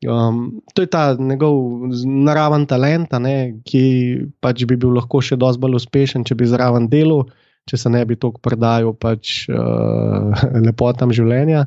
[0.03, 3.83] Um, to je ta njegov naraven talent, ne, ki
[4.43, 7.23] pač bi bil lahko še dosti bolj uspešen, če bi zraven delal,
[7.69, 10.35] če se ne bi toliko predajal pač, uh,
[10.67, 11.65] lepotam življenja.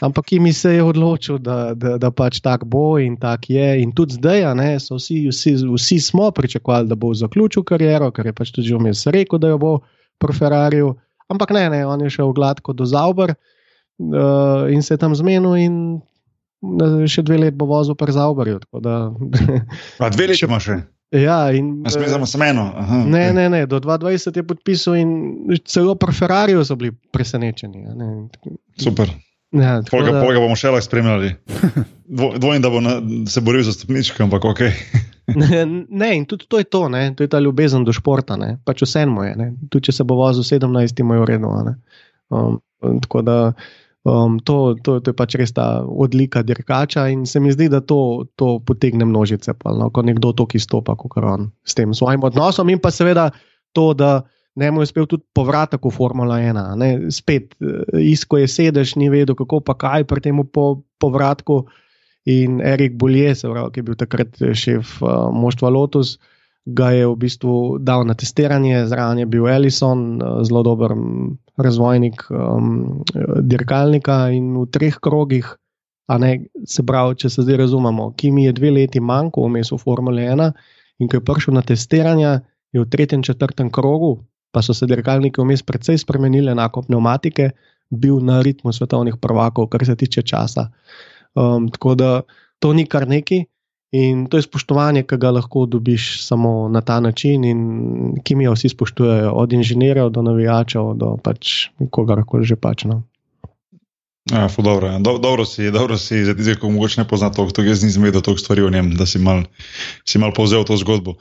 [0.00, 3.80] Ampak mi se je odločil, da, da, da pač tak bo in tak je.
[3.80, 8.34] In tudi zdaj, ne, vsi, vsi, vsi smo pričakovali, da bo zaključil kariero, ker je
[8.36, 9.72] pač tudi vmes rekel, da jo bo
[10.20, 10.84] pro Ferrari.
[11.32, 15.74] Ampak ne, ne, on je šel gladko do Zauber uh, in se tam zmenil, in
[17.08, 18.60] še dve leti bo vozil pri Zauberju.
[18.76, 20.78] dve leti imaš še.
[21.16, 22.66] Ja, in, ne smemo samo eno.
[23.08, 25.10] Ne, ne, ne, do 2020 je podpisal in
[25.64, 27.88] celo pri Ferrariu so bili presenečeni.
[28.76, 29.08] Super.
[29.50, 30.22] Ja, Polga da...
[30.36, 31.32] bomo še lahko spremljali.
[32.42, 34.60] Dvojim, da bo na, se boril za stopničke, ampak ok.
[35.88, 37.10] ne, in tudi to je to, ne?
[37.16, 38.36] to je ta ljubezen do športa.
[38.40, 38.56] Ne?
[38.64, 41.52] Pač vse je, tudi če se bo vozil 17, ima uredno.
[42.28, 42.60] Um,
[43.04, 43.36] tako da
[44.04, 47.80] um, to, to, to je pač res ta odlika dirkača in se mi zdi, da
[47.80, 49.88] to, to potegne množice, pa, no?
[49.92, 53.30] ko nekdo to izstopa, kot on s tem svojim odnosom in pa seveda
[53.72, 54.22] to, da
[54.58, 56.74] ne mu je uspel tudi povratek v Formula 1.
[56.76, 56.90] Ne?
[57.14, 61.66] Spet, eh, isko je sedež, ni vedel, kako pa kaj pri tem po, povratku.
[62.28, 66.18] In Erik Bolje, ki je bil takrat šef uh, moštva Lotus,
[66.68, 70.92] ga je v bistvu dal na testiranje, zraven je bil Ellison, zelo dober
[71.56, 73.00] razvojnik um,
[73.40, 75.56] dirkalnika in v treh krogih.
[76.08, 79.80] Ne, se pravi, če se zdaj razumemo, ki mi je dve leti manjkalo vmes v
[79.80, 80.52] Formule 1
[81.00, 82.40] in ko je prišel na testiranje,
[82.72, 84.18] je v tretjem, četrtem krogu,
[84.52, 87.50] pa so se dirkalniki vmes precej spremenili, enako pneumatike,
[87.90, 90.68] bil na ritmu svetovnih prvakov, kar se tiče časa.
[91.34, 92.20] Um, tako da
[92.58, 93.44] to ni kar neki
[93.92, 97.60] in to je spoštovanje, ki ga lahko dobiš samo na ta način, in
[98.24, 102.84] ki mi jo vsi spoštujejo, od inženirjev do navijačev, do pač kogarkoli že pač.
[102.84, 103.02] No.
[104.32, 104.98] Ja, dobro, ja.
[104.98, 108.20] Do, dobro si, dobro si, za tiste, ki morda ne poznajo to, jaz nisem vedel
[108.20, 109.42] toliko stvari o njem, da si mal,
[110.04, 111.16] si mal povzel to zgodbo.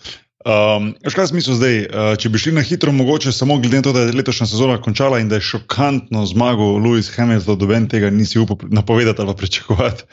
[0.48, 1.78] Um, kaj smisel zdaj?
[1.88, 4.78] Uh, če bi šli na hitro, mogoče samo glede na to, da je letošnja sezona
[4.82, 10.04] končala in da je šokantno zmagal Lewis Hamilton, doben tega nisi upal napovedati ali pričakovati.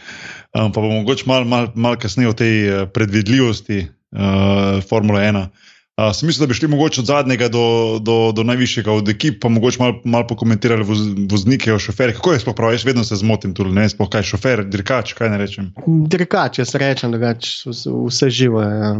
[0.54, 5.46] Um, pa bomo mogoče malo mal, mal kasneje o tej uh, predvidljivosti uh, Formule 1.
[5.94, 9.36] Uh, sem mislil, da bi šli mogoče od zadnjega do, do, do najvišjega od ekip,
[9.42, 10.98] pa mogoče malo mal pokomentirali voz,
[11.30, 12.16] voznike, o šoferjih.
[12.16, 15.30] Kako je sploh prav, jaz vedno se zmotim tu, ne sploh kaj šofer, dirkač, kaj
[15.30, 15.68] ne rečem.
[15.86, 17.30] Dirkač, jaz rečem, da
[18.08, 18.72] vse živo je.
[18.80, 18.90] Ja.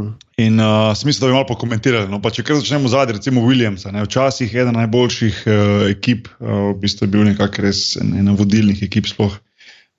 [0.47, 2.07] In uh, sem mislil, da bi malo pokomentirali.
[2.13, 6.79] No, če kar začnemo zadnji, recimo Williamsa, ne, včasih eden najboljših uh, ekip, uh, v
[6.87, 9.35] bistvu je bil nekako res ena vodilnih ekip sploh.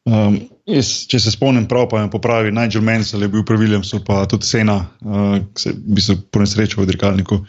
[0.06, 0.36] Um,
[0.70, 4.20] jaz, če se spomnim prav, pa me popravi, Nigel Mansell je bil pri Williamsu, pa
[4.30, 7.40] tudi Sena, uh, ki se je v ponesrečil v dirkalniku.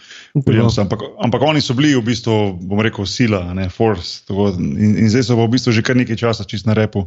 [0.41, 4.25] Ampak, ampak oni so bili v bistvu, bom rekel, sila, ne force.
[4.25, 7.05] Tako, in, in zdaj so v bistvu že kar nekaj časa čist na repu.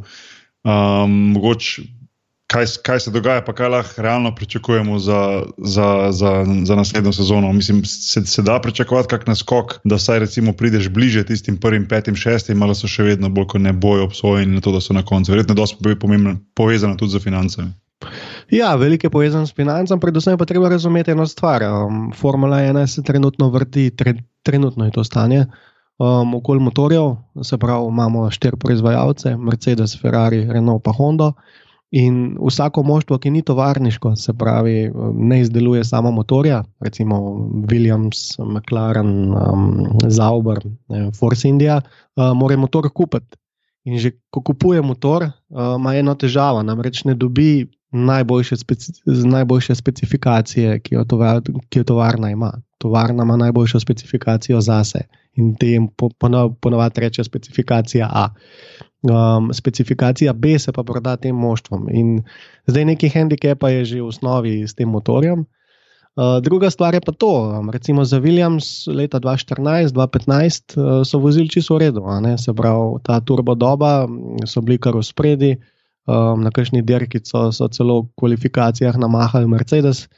[0.62, 1.88] Um, mogoče
[2.50, 7.52] kaj, kaj se dogaja, pa kaj lahko realno pričakujemo za, za, za, za naslednjo sezono.
[7.52, 12.16] Mislim, se, se da pričakovati kak naskok, da saj recimo prideš bliže tistim prvim, petim,
[12.16, 15.04] šestim, ali so še vedno bolj kot ne bojo obsojeni na to, da so na
[15.06, 15.32] koncu.
[15.32, 17.70] Verjetno je dosti pomembno povezano tudi z financami.
[18.50, 21.62] Ja, veliko je povezano s financami, predvsem pa treba razumeti eno stvar.
[21.62, 25.46] Um, Formula 1 se trenutno vrti, tre, trenutno je to stanje.
[25.98, 31.32] Um, okoli motorjev, se pravi, imamo štiri proizvajalce: Mercedes, Ferrari, Renault, pa Honda.
[31.90, 37.16] In vsako moštvo, ki ni tovarniško, se pravi, ne izdeluje samo motorja, recimo
[37.70, 40.58] Williams, McLaren, um, Zauber,
[41.18, 43.36] Force India, uh, mora motor kupiti.
[43.84, 49.74] In že ko kupuje motor, uh, ima eno težavo, namreč ne dobi najboljše, speci najboljše
[49.74, 52.52] specifikacije, ki jo, tovar ki jo tovarna ima.
[52.78, 55.88] Tovarna ima najboljšo specifikacijo zase in tem
[56.60, 58.28] ponovadi reče specifikacija A.
[59.02, 61.88] Um, specifikacija B se pa proda tem moštvom.
[61.92, 62.22] In
[62.66, 65.46] zdaj neki handicap je že v osnovi s tem motorjem.
[66.16, 71.48] Uh, druga stvar je pa to, um, recimo za Williams leta 2014-2015 uh, so vozili
[71.48, 72.02] čisto v redu,
[72.36, 74.08] se pravi ta turbo doba,
[74.44, 75.56] so bili kar v spredi,
[76.06, 80.08] um, na kakšni dirki so, so celo v kvalifikacijah namahali Mercedes,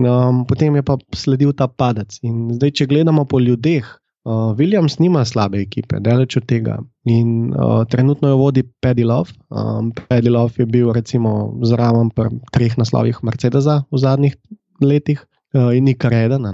[0.00, 2.18] um, potem je pa sledil ta padec.
[2.22, 3.84] In zdaj, če gledamo po ljudeh,
[4.24, 6.78] uh, Williams nima slabe ekipe, daleč od tega.
[7.04, 9.36] In uh, trenutno jo vodi Paddy Love.
[9.48, 14.36] Um, Paddy Love je bil recimo zraven pri treh naslovih Mercedesa v zadnjih
[14.80, 16.46] letih uh, in ni kar eden.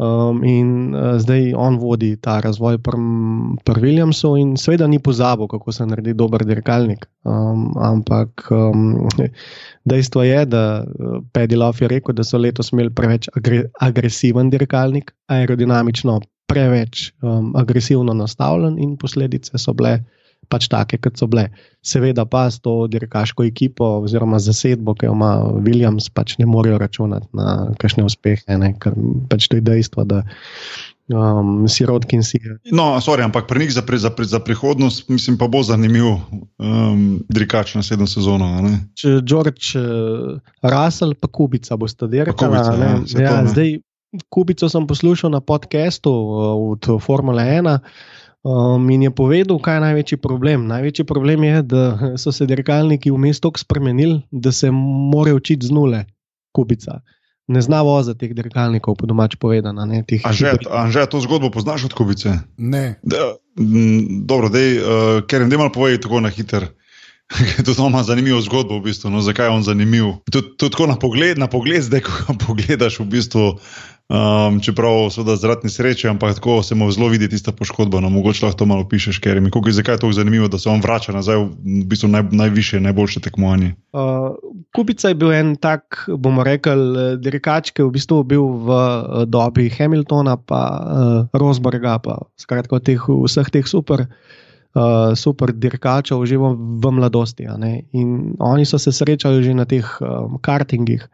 [0.00, 3.00] Um, in uh, zdaj on vodi ta razvoj pri
[3.64, 7.04] pr Williamsu, in seveda ni pozabil, kako se naredi dober dirkalnik.
[7.24, 9.08] Um, ampak um,
[9.84, 15.12] dejstvo je, da uh, Pedilov je rekel, da so letos imeli preveč agre agresiven dirkalnik,
[15.28, 20.00] aerodinamično preveč um, agresivno nastavljen, in posledice so bile
[20.50, 21.48] pač take, kot so bile.
[21.86, 25.32] Seveda pa s to dirkaško ekipo oziroma zasedbo, ki jo ima
[25.62, 28.72] Williams, pač ne morejo računati na kakšne uspehe, ne?
[28.80, 28.96] ker
[29.30, 30.06] pač to je dejstvo.
[31.10, 32.38] Um, si rodki in si.
[32.70, 36.06] No, sorry, ampak pri njih za, pri, za, pri, za prihodnost, mislim, pa bo zanimiv
[36.06, 38.46] um, dirkač na sedem sezono.
[38.94, 42.62] Če George uh, Russell, pa Kubica, boste dirkali.
[42.62, 42.94] Ja,
[43.26, 43.80] ja, zdaj,
[44.10, 47.78] Kubico sem poslušal na podkastu uh, od Formule 1.
[48.42, 50.66] Um, in je povedal, kaj je največji problem.
[50.66, 51.82] Največji problem je, da
[52.16, 56.04] so se dirkalniki vmes tako spremenili, da se morajo učiti z nule,
[56.56, 57.00] kubica.
[57.50, 59.84] Ne zna voziti teh dirkalnikov, po domač povedano.
[59.84, 62.38] Anže, to zgodbo poznaš od kubice?
[62.56, 62.96] Ne.
[63.02, 66.70] Da, m, dobro, dej, uh, ker jim malo povej tako na hiter.
[67.66, 70.04] To ima zanimivo zgodbo, v bistvu, no, zakaj je on zanimiv.
[70.32, 73.44] To je tako na pogled, na pogled, zdaj ko pogledaš v bistvu.
[74.10, 78.00] Um, čeprav so da zaradi nesreče, ampak tako se mu zelo vidi tista poškodba.
[78.00, 80.80] No, mogoče lahko to malo pišeš, ker mi je zakaj tako zanimivo, da se on
[80.82, 83.74] vrača nazaj v, bistvu naj, najviše, najboljše tekmovanje.
[83.92, 84.34] Uh,
[84.74, 89.22] Kupica je bil en tak, bomo rekli, dirkač, ki je v bistvu bil v uh,
[89.30, 94.08] dobi Hamiltona, pa uh, Rosberga, pa skratka teh, vseh teh super.
[94.74, 97.46] Uh, super dirkačev, že v mladosti.
[97.94, 101.06] In oni so se srečali že na teh um, kartingih.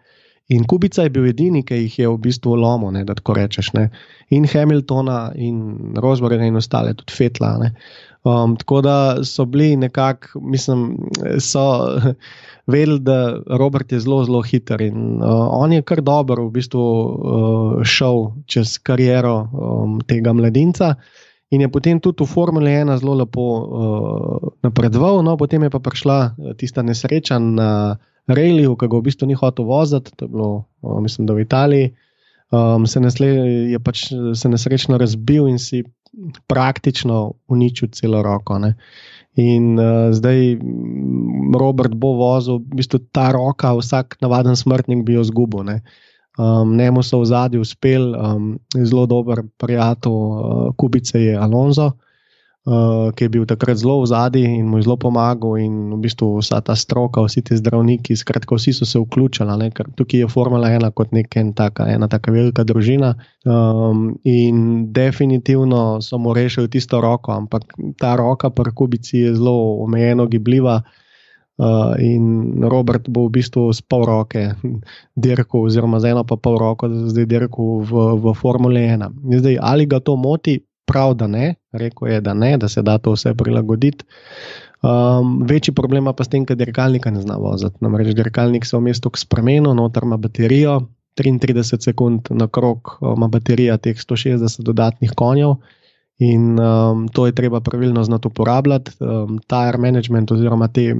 [0.49, 3.73] In Kubica je bil edini, ki jih je v bistvu lomil, da tako rečeš.
[3.75, 3.89] Ne?
[4.31, 7.57] In Hamiltona, in Rosberga, in ostale, tudi Fetla.
[8.23, 10.87] Um, tako da so bili nekako, mislim,
[11.43, 11.67] so
[12.73, 13.19] vedeli, da
[13.59, 18.31] Robert je zelo, zelo hiter in uh, on je kar dobro v bistvu uh, šel
[18.47, 20.95] čez kariero um, tega mladinca.
[21.51, 25.79] In je potem tudi v Formuli 1 zelo lepo uh, napredoval, no, potem je pa
[25.79, 26.19] prišla
[26.59, 30.51] tista nesreča na uh, Rejliju, ki ga v bistvu ni hotel voziti, to je bilo,
[31.03, 31.93] mislim, da v Italiji,
[32.51, 33.29] um, se nesle,
[33.73, 35.85] je pač se nesrečno razbil in si
[36.51, 38.59] praktično uničil celo roko.
[38.59, 38.75] Ne.
[39.37, 40.57] In uh, zdaj
[41.61, 45.67] Robert bo vozil, v bistvu ta roka, vsak navaden smrtnik bi jo zgubil.
[45.69, 45.81] Ne.
[46.37, 51.95] Um, Nemo so v zadnji uspel, um, zelo dober prijatelj uh, Kubice je Alonso.
[52.66, 56.02] Uh, ki je bil takrat zelo v zadnji in mu je zelo pomagal, in v
[56.02, 60.26] bistvu vsa ta stroka, vsi ti zdravniki, skratka, vsi so se vključili, ne, ker tukaj
[60.26, 63.14] je Formula 1 kot neka taka, ena taka velika družina.
[63.46, 67.70] Um, in definitivno so mu rešili tisto roko, ampak
[68.02, 70.83] ta roka pri Kubici je zelo omejeno gibljiva.
[71.57, 74.42] Uh, in Robert bo v bistvu s pol roke
[75.14, 79.07] dirkal, oziroma z eno pa pol roko, zdaj dirkal v, v Formule 1.
[79.38, 82.99] Zdaj, ali ga to moti, prav, da ne, rekel je, da ne, da se da
[82.99, 84.05] to vse prilagoditi.
[84.87, 87.81] Um, večji problem pa s tem, da dirkalnika ne zna voziti.
[87.81, 90.81] Namreč dirkalnik se v mestu spremenil, noter ima baterijo,
[91.16, 95.57] 33 sekund na krok, ima baterija teh 160 dodatnih konjev.
[96.18, 98.92] In um, to je treba pravilno znati uporabljati.
[99.01, 100.94] Um, air management, oziroma te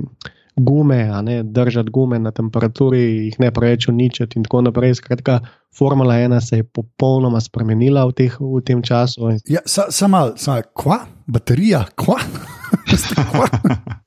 [0.57, 4.95] gume, ne, držati gume na temperaturi, jih ne preveč uničiti in tako naprej.
[4.95, 5.41] Skratka,
[5.79, 9.37] Formula 1 se je popolnoma spremenila v, teh, v tem času.
[9.49, 12.19] Ja, Samo, sa, kva, baterija, kva.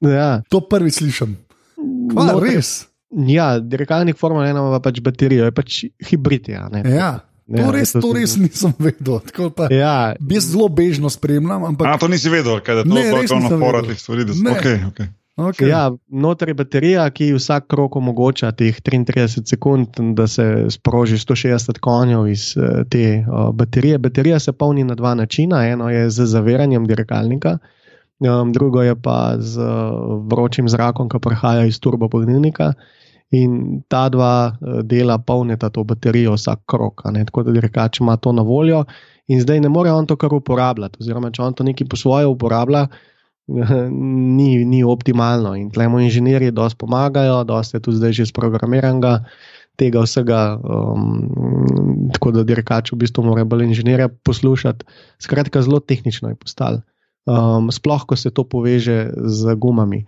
[0.01, 0.41] ja.
[0.49, 1.37] To prvi slišim.
[2.11, 2.87] Kva, no, res.
[3.09, 6.49] Ja, dirkalnik Formula 1 ima pač baterijo, je pač hibrid.
[6.49, 7.11] Ja, ja.
[7.49, 9.23] Ja, to, res, to res nisem vedel.
[9.73, 10.13] Ja.
[10.37, 11.63] Zelo bežno spremljam.
[11.71, 11.87] Ampak...
[11.89, 12.93] A, to nisi vedel, kaj je to?
[12.93, 14.25] Ne, to je na forum teh stvari.
[14.29, 15.09] Okay, okay.
[15.39, 15.69] Okay.
[15.69, 21.79] Ja, Notor je baterija, ki vsak krok omogoča teh 33 sekund, da se sproži 160
[21.79, 23.97] konjev iz uh, te uh, baterije.
[23.97, 25.63] Baterija se polni na dva načina.
[25.67, 27.57] Eno je z zaviranjem dirkalnika
[28.19, 29.61] um, drugo je pa z
[30.27, 32.73] vročim zrakom, ki prihaja iz turbopolnilnika.
[33.31, 38.41] In ta dva dela polnita to baterijo vsak krok, tako da dirkač ima to na
[38.41, 38.83] voljo.
[39.27, 42.25] In zdaj ne more on to kar uporabljati, oziroma če on to neki po svoje
[42.25, 42.87] uporablja,
[44.37, 45.55] ni, ni optimalno.
[45.55, 49.23] In tlemo inženirji dosti pomagajo, dosti je tudi zdaj že sprogramiranega
[49.79, 54.85] tega vsega, um, tako da dirkač v bistvu mora bolj inženirja poslušati.
[55.23, 56.81] Skratka, zelo tehnično je postalo.
[57.29, 60.03] Um, sploh, ko se to poveže z gumami.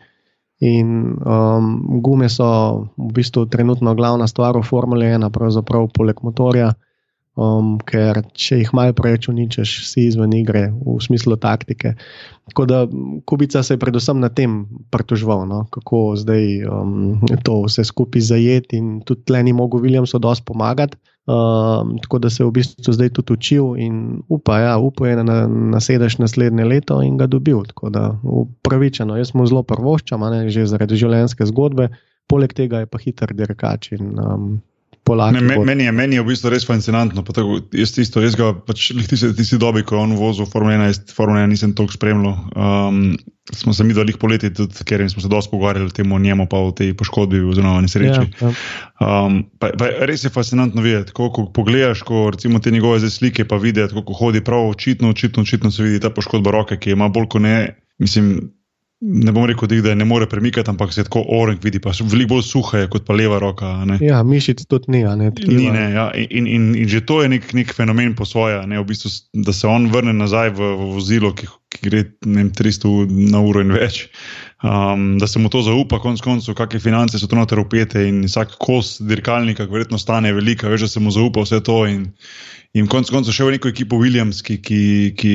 [0.61, 2.45] In um, gume so
[2.97, 6.73] v bistvu trenutno glavna stvar v Formuli 1, pravzaprav poleg motorja
[7.39, 11.95] um, ker če jih malo preveč uničiš, si izven igre, v smislu taktike.
[12.51, 12.81] Tako da
[13.25, 18.81] Kubica se je predvsem na tem pritožval, no, kako zdaj um, to vse skupaj zajeti,
[18.81, 20.99] in tudi tle ni mogel Williamsu dosti pomagati.
[21.29, 25.23] Um, tako da se je v bistvu zdaj tudi učil in upa, ja, upa je
[25.23, 27.61] na, nasedeš naslednje leto in ga dobil.
[27.69, 31.91] Tako da upravičeno, jaz smo zelo prvoščama, že zaradi življenjske zgodbe,
[32.27, 34.49] poleg tega je pa hiter dirkač in um,
[35.09, 37.23] Ne, meni, je, meni je v bistvu res fascinantno.
[37.25, 41.09] Tako, jaz tisto, jaz ga pač tisti, tisti dobi, ko je on vozil Formule 1,
[41.17, 42.37] Formule 1 nisem toliko spremljal.
[42.53, 43.17] Um,
[43.51, 46.45] smo se mi dolih poleti, tudi ker smo se dosti pogovarjali o tem, o njemu,
[46.47, 48.29] pa o tej poškodbi oziroma nesreči.
[48.29, 48.53] Ja, ja.
[49.01, 53.49] Um, pa, pa res je fascinantno videti, ko, ko pogledaš, ko recimo te njegove slike,
[53.49, 57.09] pa vidiš, kako hodi prav očitno, očitno, očitno se vidi ta poškodba roke, ki ima
[57.09, 57.57] bolj kot ne.
[57.97, 58.51] Mislim,
[59.01, 62.43] ne bom rekel, da ne more premikati, ampak se tako orang vidi, pa veliko bolj
[62.45, 63.71] suhe kot pa leva roka.
[63.85, 63.97] Ne.
[64.01, 65.01] Ja, mišic tudi ni.
[65.03, 66.11] Ne, ni ne, ja.
[66.13, 69.67] in, in, in že to je nek, nek fenomen po svoje, v bistvu, da se
[69.67, 74.05] on vrne nazaj v, v vozilo, ki, ki gre vem, 300 na uro in več.
[74.61, 78.21] Um, da se mu to zaupa, konec koncev, kakšne finance so to noter upete in
[78.29, 81.81] vsak kos dirkalnika, verjetno stane velika, veš, da se mu zaupa vse to.
[81.89, 82.11] In,
[82.71, 84.81] In konec koncev še v neko ekipo Williams, ki, ki,
[85.19, 85.31] ki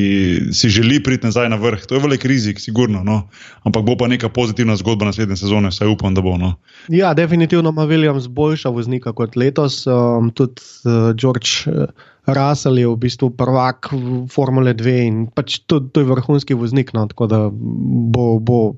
[0.56, 1.82] si želi priti nazaj na vrh.
[1.84, 3.02] To je velik rizik, sigurno.
[3.04, 3.28] No?
[3.68, 6.38] Ampak bo pa neka pozitivna zgodba naslednje sezone, saj upam, da bo.
[6.40, 6.54] No?
[6.88, 9.82] Ja, definitivno ima Williams boljša voznika kot letos.
[9.84, 11.68] Um, tudi uh, George.
[11.68, 11.92] Uh,
[12.26, 13.90] Russell je v bistvu prvak
[14.30, 16.90] Formule 2 in pač to, to je vrhunski voznik.
[16.96, 18.74] No, tako da bo, bo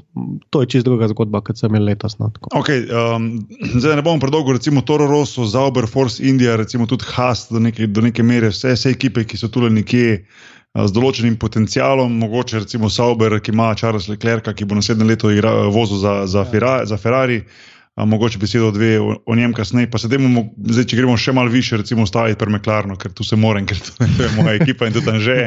[0.53, 2.19] to je čist druga zgodba, kot sem imel letos.
[2.21, 3.49] No, okay, um,
[3.81, 7.89] zdaj ne bomo predolgo, recimo Toro Rosso, Zauber, Force India, recimo tudi Haas do neke,
[7.89, 10.23] do neke mere, vse, vse ekipe, ki so tu nekje.
[10.79, 15.33] Z določenim potencialom, mogoče recimo Sauber, ki ima Charles Leclerc, ki bo naslednje leto
[15.73, 16.75] vozil za, za, ja.
[16.87, 17.41] za Ferrari
[18.05, 19.91] mogoče besedo dve o, o njem kasneje.
[19.91, 23.25] Pa se temu, zdaj, če gremo še malo više, recimo, staviti pri Meklarnu, ker tu
[23.25, 25.39] se moram, ker to je moja ekipa in tudi že.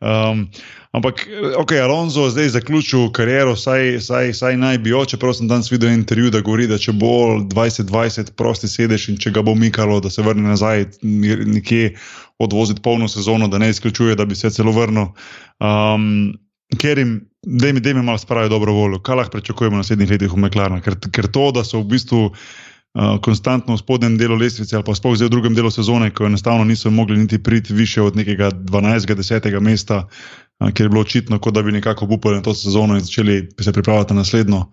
[0.00, 0.46] Um,
[0.92, 5.92] ampak, ok, Alonso zdaj zaključil kariero, saj, saj, saj naj bi čeprav sem danes videl
[5.92, 10.10] intervju, da govori, da če bo 2020 prosti sedež in če ga bo mikalo, da
[10.10, 11.94] se vrne nazaj nekje
[12.38, 15.14] odvoziti polno sezono, da ne izključuje, da bi se celo vrnil.
[15.60, 16.36] Um,
[16.80, 20.32] ker jim, da jim, jim malo spravijo dobro voljo, kaj lahko pričakujemo v naslednjih letih
[20.32, 20.80] v Meklarnu.
[20.82, 24.94] Ker, ker to, da so v bistvu uh, konstantno v spodnjem delu lestvice ali pa
[24.94, 28.50] sploh zdaj v drugem delu sezone, ko enostavno niso mogli niti priti više od nekega
[28.50, 29.14] 12.
[29.14, 29.60] 10.
[29.60, 33.00] mesta, uh, ker je bilo očitno, kot da bi nekako upali na to sezono in
[33.00, 34.64] začeli se pripravljati na naslednjo.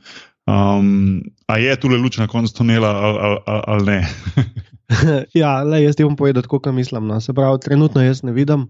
[0.48, 4.08] Um, a je tu le luč na koncu tunela ali, ali, ali, ali ne?
[5.42, 7.08] ja, le jaz ti bom povedal, kako mislim.
[7.08, 7.22] No.
[7.22, 8.68] Se pravi, trenutno jaz ne vidim.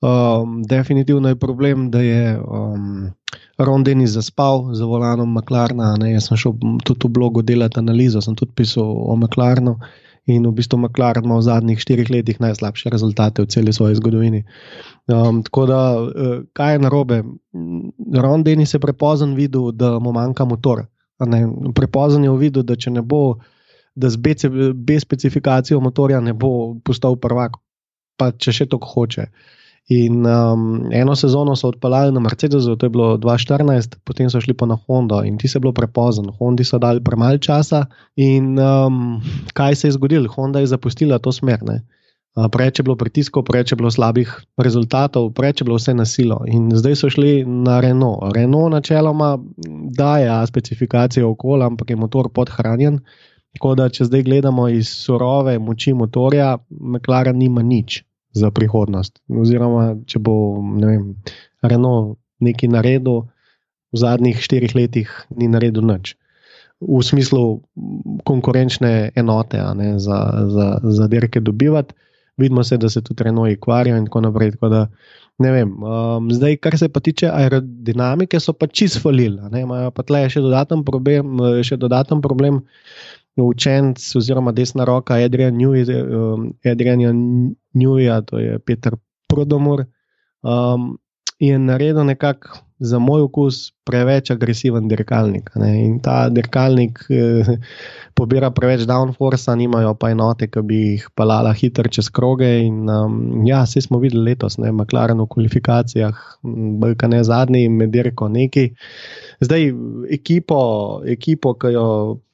[0.00, 3.10] Um, definitivno je problem, da je um,
[3.58, 5.96] Rondeni zaspal za volanom Maklarna.
[5.98, 6.12] Ne?
[6.12, 9.78] Jaz sem šel tudi v blogu delati analizo, sem tudi pisal o Maklarnu.
[10.28, 14.44] In v bistvu Maklarn ima v zadnjih štirih letih najslabše rezultate v celi svoji zgodovini.
[15.08, 17.22] Um, tako da, uh, kaj je narobe?
[18.14, 20.84] Rondeni se je prepozen videl, da mu manjka motor.
[21.74, 23.40] Prepozen je videl, da če ne bo,
[23.96, 27.56] da brez specifikacije motorja ne bo postal prvak,
[28.16, 29.26] pa če še to hoče.
[29.88, 34.52] In um, eno sezono so odpeljali na Mercedesu, to je bilo 2014, potem so šli
[34.54, 36.32] pa na Honda in ti se je bilo prepozno.
[36.38, 39.22] Hondi so dali premalo časa in um,
[39.52, 40.28] kaj se je zgodilo?
[40.34, 41.62] Honda je zapustila to smer.
[41.62, 41.80] Ne?
[42.52, 46.42] Preveč je bilo pritiskov, preveč je bilo slabih rezultatov, preveč je bilo vse na silo.
[46.46, 48.36] In zdaj so šli na Renault.
[48.36, 49.38] Renault načeloma
[49.96, 53.00] daje specifikacije okolja, ampak je motor podhranjen.
[53.56, 58.02] Tako da, če zdaj gledamo iz surove moči motorja, McLaren nima nič
[58.38, 59.18] za prihodnost.
[59.28, 61.04] Oziroma, če bo ne vem,
[61.62, 63.26] Renault nekaj naredil,
[63.92, 66.14] v zadnjih štirih letih ni naredil nič.
[66.78, 67.58] V smislu
[68.28, 71.96] konkurenčne enote ne, za, za, za dirke dobivati,
[72.38, 74.54] vidimo se, da se tudi Renault ukvarja in tako naprej.
[74.54, 74.84] Tako da,
[75.38, 79.40] vem, um, zdaj, kar se pa tiče aerodinamike, so pa čist falili.
[79.60, 81.42] Imajo pa tle še dodaten problem.
[81.66, 82.62] Še dodaten problem
[83.42, 85.54] učenc, oziroma desna roka Adrian
[87.74, 88.96] Newja, to je Peter
[89.28, 89.86] Prodomor.
[90.42, 90.98] Um,
[91.38, 95.50] je naredil nekako za moj okus preveč agresiven dirkalnik.
[95.56, 95.70] Ne?
[95.84, 97.58] In ta dirkalnik eh,
[98.14, 102.50] pobira preveč downforce, nimajo pa enote, ki bi jih palala hitro čez kroge.
[102.66, 106.22] In, um, ja, vse smo videli letos, ne McLaren v kvalifikacijah,
[106.82, 108.68] brka ne zadnji, med dirko neki.
[109.42, 109.70] Zdaj,
[110.14, 110.62] ekipo,
[111.06, 111.88] ekipo ki jo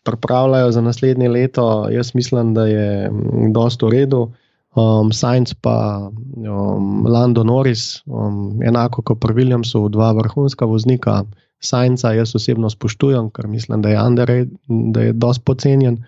[0.04, 3.10] pripravljajo za naslednje leto, jaz mislim, da je
[3.52, 4.32] dosto v redu
[4.74, 11.22] um, Sainz pa um, Lando Norris, um, enako kot pri Williamsu, dva vrhunska voznika.
[11.64, 16.02] Sainza jaz osebno spoštujem, ker mislim, da je Andrej, da je dosti pocenjen.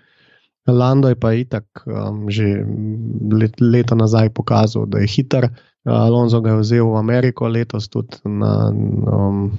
[0.67, 2.65] Lando je pa itak um, že
[3.31, 5.49] let, leto nazaj pokazal, da je hiter.
[5.87, 9.51] Alonso ga je vzel v Ameriko letos tudi na um,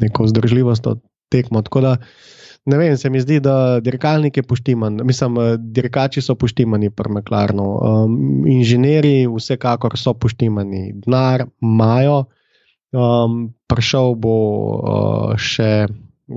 [0.00, 0.88] neko zdržljivost
[1.28, 1.62] tekmo.
[1.62, 1.96] Tako da
[2.66, 7.12] ne vem, se mi zdi, da dirkalnik je poštiman, mislim, eh, dirkači so poštimani pri
[7.12, 12.24] Meklarnu, um, inženirji vsekakor so poštimani, denar imajo,
[12.92, 14.36] um, prišel bo
[14.76, 15.86] uh, še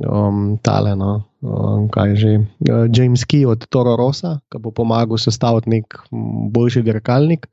[0.09, 2.33] um, tale, no, um, kaj že,
[2.69, 5.99] uh, James Key od Toro Rosa, ki bo pomagal sestaviti nek
[6.53, 7.49] boljši dirkalnik.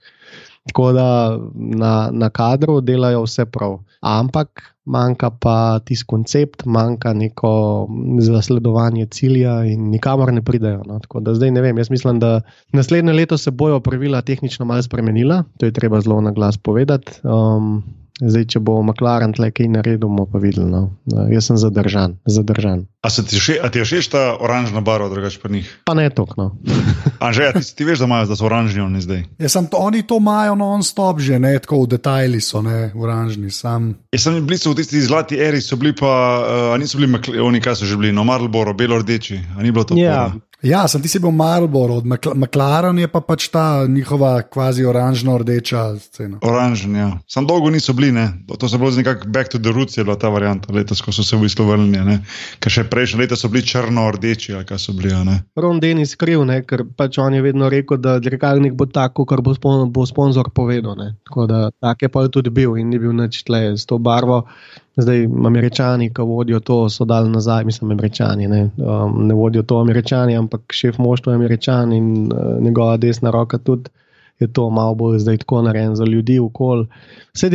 [0.71, 3.79] Tako da na, na kadru delajo vse prav.
[4.01, 7.51] Ampak manjka pa tisti koncept, manjka neko
[8.21, 10.83] zasledovanje cilja in nikamor ne pridejo.
[10.87, 10.99] No.
[10.99, 11.79] Tako da zdaj ne vem.
[11.79, 12.41] Jaz mislim, da
[12.73, 17.13] naslednje leto se bojo pravila tehnično malo spremenila, to je treba zelo na glas povedati.
[17.23, 17.83] Um,
[18.21, 20.69] Zdaj, če bo McLaren tle kaj naredil, bomo pa videli.
[20.69, 20.93] No.
[21.33, 22.19] Jaz sem zadržan.
[22.29, 22.85] zadržan.
[23.01, 25.69] A, ti še, a ti je všeč ta oranžna barva, drugače pa njih?
[25.89, 26.37] Pa ne tok.
[26.37, 26.53] No.
[27.25, 29.25] Anže, ti, ti veš, da, imajo, da so oranžni oni zdaj.
[29.41, 33.49] Ja, sem, to, oni to imajo non-stop že, ne tako v detajli so ne, oranžni.
[33.51, 33.95] Sam.
[34.13, 37.81] Jaz sem bil v tisti zlati eri, so bili pa, uh, niso bili, oni kaj
[37.81, 39.41] so že bili, no, Marlboro, belo-rdeči.
[39.65, 39.97] Ni bilo to.
[39.97, 40.29] Ja.
[40.29, 40.50] Pora.
[40.63, 42.07] Ja, sem ti si bil Marlboro, od
[42.37, 46.39] McLaren je pa pač ta njihova kvazi oranžno-rdeča scena.
[46.45, 47.11] Oranžen, ja.
[47.27, 48.27] Sam dolgo niso bili, ne.
[48.59, 51.25] To so bilo nekako back to the roots, je bila ta varianta letos, ko so
[51.25, 52.19] se v bistvu vrnili.
[52.61, 55.15] Ker še prejšnje leto so bili črno-rdeči, ali kaj so bili.
[55.57, 56.61] Ron Denis kriv, ne?
[56.61, 60.53] ker pač on je vedno rekel, da dirkalnik bo tako, kar bo, spon bo sponzor
[60.53, 60.93] povedal.
[61.01, 61.15] Ne?
[61.25, 64.45] Tako da tak je pa tudi bil in ni bil nič tle s to barvo.
[64.97, 68.49] Zdaj, američani, ki vodijo to, so dali nazaj, mislim, američani.
[68.49, 73.31] Ne, um, ne vodijo to američani, ampak šef moštva je američan in uh, njegova desna
[73.31, 73.91] roka tudi
[74.41, 76.87] je to malo bolj zdaj tako narejeno za ljudi v kol.
[77.35, 77.51] Vse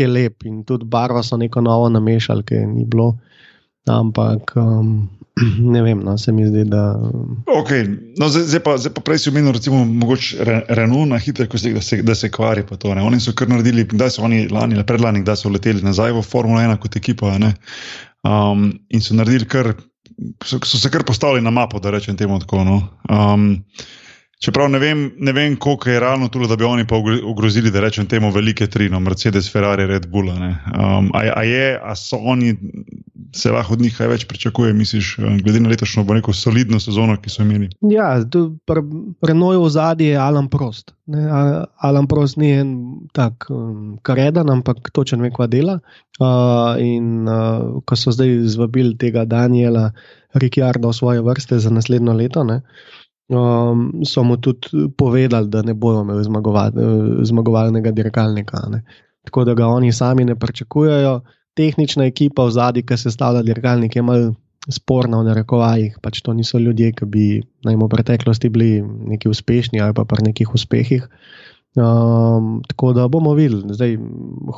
[0.00, 3.14] je lep in tudi barvo so neko novo namešali, ki ni bilo.
[3.88, 5.08] Ampak um,
[5.72, 7.00] ne vem, no, se mi zdi, da.
[7.60, 7.86] Okay.
[8.18, 9.82] No, zdaj, zdaj, pa, zdaj pa prej si omenil, recimo,
[10.40, 12.64] re, Renault na hitro, da se, da se kvari.
[12.78, 16.22] To, oni so kar naredili, da so oni lani, predlani, da so leteli nazaj v
[16.22, 17.36] Formula 1 kot ekipa.
[18.26, 19.74] Um, in so naredili kar,
[20.44, 22.64] so, so se kar postavili na mapo, da rečem temu tako.
[22.64, 22.82] No.
[23.10, 23.64] Um,
[24.38, 27.80] Čeprav ne vem, ne vem koliko je realno tudi, da bi oni pa ogrozili, da
[27.80, 30.30] rečem temu, velike tri, no, Mercedes, Ferrari, Red Bull.
[30.30, 32.54] Um, a, a je, a so oni,
[33.34, 36.78] se lahko od njih kaj več pričakuje, misliš, um, glede na letošnjo, bo neko solidno
[36.80, 37.66] sezono, ki so imeli?
[37.90, 38.12] Ja,
[39.20, 40.94] prenojo v zadnji je Alan Prost.
[41.10, 41.26] Ne,
[41.82, 42.70] Alan Prost ni en
[43.18, 45.80] tak um, karedan, ampak točen ve, kva dela.
[46.22, 49.90] Uh, in uh, ko so zdaj zvabili tega Daniela
[50.38, 52.46] Ricciarda v svoje vrste za naslednjo leto.
[52.46, 52.60] Ne,
[53.28, 56.24] um, so mu tudi povedali, da ne bodo imeli
[57.24, 58.62] zmagovalnega dirkalnika.
[58.70, 58.82] Ne.
[59.24, 61.20] Tako da ga oni sami ne pričakujejo.
[61.56, 64.34] Tehnična ekipa v zadnji, ki se stavlja dirkalnik, je malo
[64.70, 65.98] sporna v narekovajih.
[66.02, 67.26] Pač to niso ljudje, ki bi
[67.64, 71.08] najmo v preteklosti bili neki uspešni ali pa pri nekih uspehih.
[71.78, 73.98] Um, tako da bomo videli, zdaj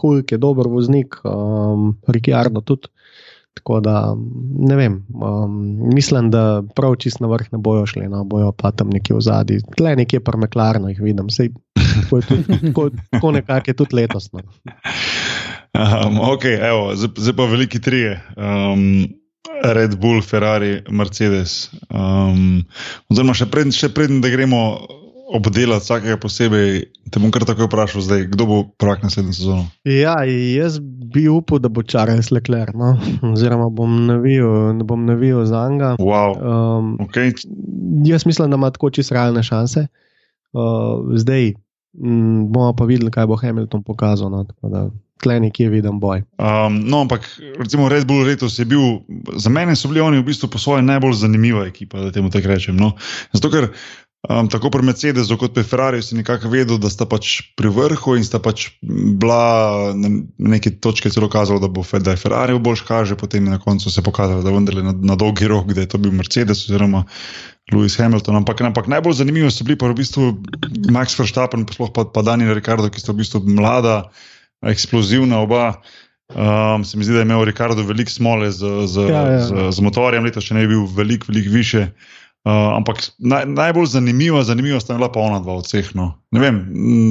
[0.00, 2.88] Hulk je dober voznik, um, Ricciardo tudi.
[3.54, 4.16] Tako da
[4.58, 5.56] ne vem, um,
[5.94, 9.24] mislim, da prav čist na vrh ne bojo šli, no, bojo pa tam nekje v
[9.26, 11.50] zadnji, tle nekje pa meklarno jih vidim, Sej,
[13.10, 14.30] tako, nekako je tudi letos.
[14.32, 14.40] No.
[15.74, 18.20] Um, ok, evo, zdaj pa veliki trije.
[18.36, 19.08] Um,
[19.62, 21.70] Red Bull, Ferrari, Mercedes.
[21.90, 22.64] Um,
[23.10, 24.62] oziroma, še predtem, pred, da gremo
[25.36, 26.80] obdelati vsakega posebej.
[27.10, 29.66] Te bom kar tako vprašal, zdaj, kdo bo prvak naslednjo sezono.
[29.84, 32.94] Ja, jaz bi upal, da bo Charles Leclerc, no?
[33.32, 35.96] oziroma bom navijal, ne bom navijal za Anga.
[35.98, 36.38] Wow.
[36.38, 37.34] Um, okay.
[38.06, 39.86] Jaz mislim, da ima tako čisto realne šanse.
[40.52, 41.52] Uh, zdaj
[42.02, 44.30] m, bomo pa videli, kaj bo Hamilton pokazal.
[44.30, 44.46] No?
[45.20, 46.22] Tle nekje vidim boj.
[46.38, 47.26] Um, no, ampak
[47.58, 49.02] recimo Red Bull letos je bil,
[49.36, 52.48] za mene so bili oni v bistvu po svoje najbolj zanimiva ekipa, da temu tako
[52.48, 52.76] rečem.
[52.76, 52.92] No?
[53.32, 53.68] Zato, ker
[54.28, 58.18] Um, tako pri Mercedesu kot pri Ferrari si nekako vedel, da sta pač pri vrhu
[58.20, 63.16] in sta pač bila na neki točki celo kazala, da bo da Ferrari boljš kaže,
[63.16, 65.98] potem je na koncu se pokazalo, da vendarle na, na dolgi rok, da je to
[65.98, 67.04] bil Mercedes oziroma
[67.72, 68.36] Lewis Hamilton.
[68.36, 70.36] Ampak, ampak najbolj zanimivo so bili pa v bistvu
[70.92, 74.10] Max Verstappen, sploh pa, pa Daniel Ricardo, ki sta v bistvu mlada.
[74.62, 75.80] eksplozivna oba.
[76.30, 79.40] Um, se mi zdi, da je imel Ricardo veliko smole z, z, ja, ja.
[79.40, 81.88] z, z motorjem, letos še ne bi bil veliko, veliko više.
[82.40, 85.90] Uh, ampak naj, najbolj zanimiva, zanimiva sta bila pa ona dva od vseh.
[85.92, 86.14] No.
[86.32, 86.60] Ne vem,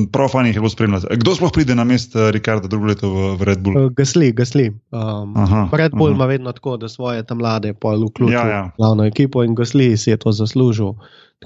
[0.10, 1.20] prav fajn jih je bilo spremljati.
[1.22, 3.78] Kdo sploh pride na mesto Ricarda drugo leto v, v Red Bull?
[3.78, 4.72] Uh, gasli, gasli.
[4.90, 6.18] Um, aha, Red Bull aha.
[6.18, 8.64] ima vedno tako, da svoje tam mlade pol vključi ja, ja.
[8.74, 10.96] v glavno ekipo in gasli si je to zaslužil.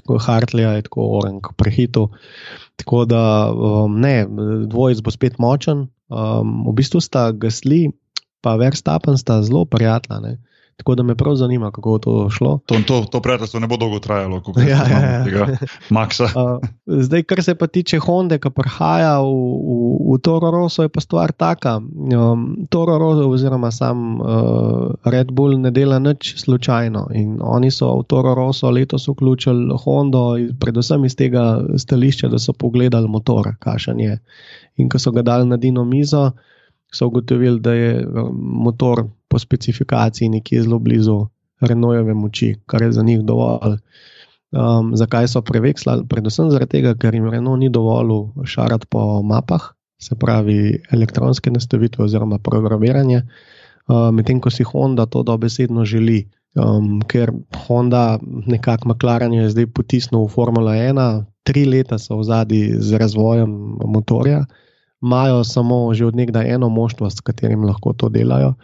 [0.00, 2.08] Tako Hartley je tako oren, prehitu.
[2.80, 4.24] Tako da um, ne,
[4.64, 5.90] dvojc bo spet močen.
[6.08, 7.92] Um, v bistvu sta gasli,
[8.40, 10.38] pa Verstappen sta zelo prijatelja.
[10.76, 12.58] Tako da me prav zanima, kako bo to šlo.
[12.66, 15.24] To, to, to prijateljstvo ne bo dolgo trajalo, kot je ja, ja, ja.
[15.24, 15.46] tega
[15.90, 16.24] Maxa.
[16.24, 16.58] uh,
[17.06, 21.00] zdaj, kar se pa tiče Honda, ki prihaja v, v, v Toro Rosso, je pa
[21.00, 21.76] stvar taka.
[21.78, 27.06] Um, Toro Rosso, oziroma sam uh, Red Bull, ne dela nič slučajno.
[27.14, 30.24] In oni so v Toro Rosso letos vključili Honda,
[30.60, 34.18] predvsem iz tega stališča, da so pogledali motor, kašen je.
[34.76, 36.32] In ko so ga dali na Dino Mizo,
[36.94, 41.26] so ugotovili, da je motor po specifikaciji nekje zelo blizu
[41.60, 43.78] Renaultove moči, kar je za njih dovolj.
[44.54, 46.06] Um, zakaj so prevekslali?
[46.08, 52.38] Predvsem zato, ker jim Renault ni dovolil šarati po mapah, se pravi elektronske nastavitve oziroma
[52.38, 53.22] programiranje,
[53.88, 56.28] uh, medtem ko si Honda to dobesedno želi.
[56.54, 57.32] Um, ker
[57.66, 62.94] Honda, nekako McLaren, je zdaj potisnil v Formula 1, tri leta so v zadnji z
[62.94, 63.50] razvojem
[63.82, 64.44] motorja,
[65.04, 68.54] imajo samo že od nekdaj eno moštvo, s katerim lahko to delajo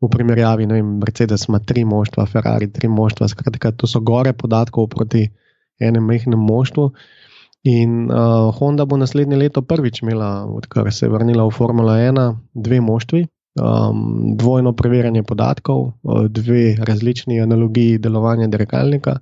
[0.00, 4.32] v primerjavi, ne vem, Mercedes ima tri moštva, Ferrari tri moštva, skratka, to so gore
[4.32, 5.28] podatkov proti
[5.80, 6.90] enem majhnem moštvu.
[7.64, 12.36] In uh, Honda bo naslednje leto prvič imela, odkar se je vrnila v Formula 1,
[12.52, 13.22] dve moštvi,
[13.56, 19.16] um, dvojno preverjanje podatkov, uh, dve različni analogiji delovanja dirkalnika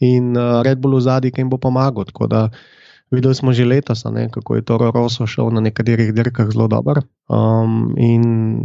[0.00, 2.08] in uh, Red Bull v zadnji, ki jim bo pomagal.
[2.08, 2.77] Tako da uh,
[3.10, 7.02] Videli smo že letos, ne, kako je Toro Rosso šel na nekaterih dirkah zelo dobro.
[7.28, 8.22] Um, in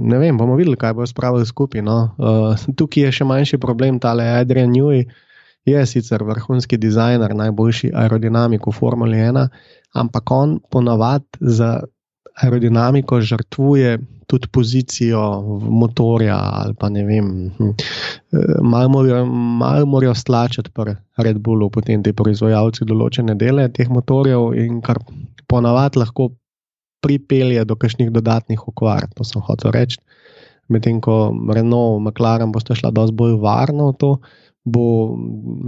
[0.08, 1.82] ne vem, bomo videli, kaj bo spravili skupaj.
[1.82, 2.16] No.
[2.20, 5.08] Uh, tukaj je še manjši problem, tale Adrian Newey
[5.66, 9.48] je sicer vrhunski dizajner, najboljši aerodinamik v Formuli 1,
[9.96, 11.80] ampak on ponavadi za
[12.42, 17.52] aerodinamiko žrtvuje tudi pozicijo motorja ali pa ne vem.
[17.58, 17.70] Hm,
[18.32, 24.54] eh, malo morajo, mal slačati pri Red Bullu, potem ti proizvajalci določene dele teh motorjev
[24.58, 24.98] in kar
[25.48, 26.32] ponavadi lahko
[27.04, 29.10] pripelje do kakšnih dodatnih okvar.
[29.16, 30.00] To sem hotel reči.
[30.72, 34.12] Medtem ko Renault, McLaren boste šla dosti bolj varno v to.
[34.64, 35.20] Bo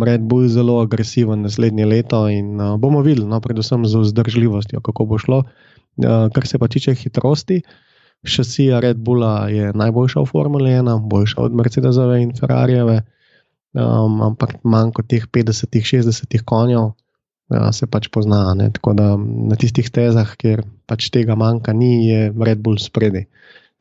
[0.08, 5.06] Red Bull zelo agresiven naslednje leto, in uh, bomo videli, no, predvsem z vzdržljivostjo, kako
[5.06, 5.42] bo šlo.
[5.44, 7.86] Uh, kar se pa tiče hitrosti, uh,
[8.26, 13.02] šasija Red Bulla je najboljša v Formuli 1, boljša od Mercedesove in Ferrarijeve,
[13.74, 16.92] um, ampak manj kot teh 50-60 konjev
[17.54, 18.54] ja, se pač pozna.
[18.58, 18.72] Ne?
[18.74, 23.26] Tako da na tistih tezah, kjer pač tega manjka, ni, je Red Bull spredi.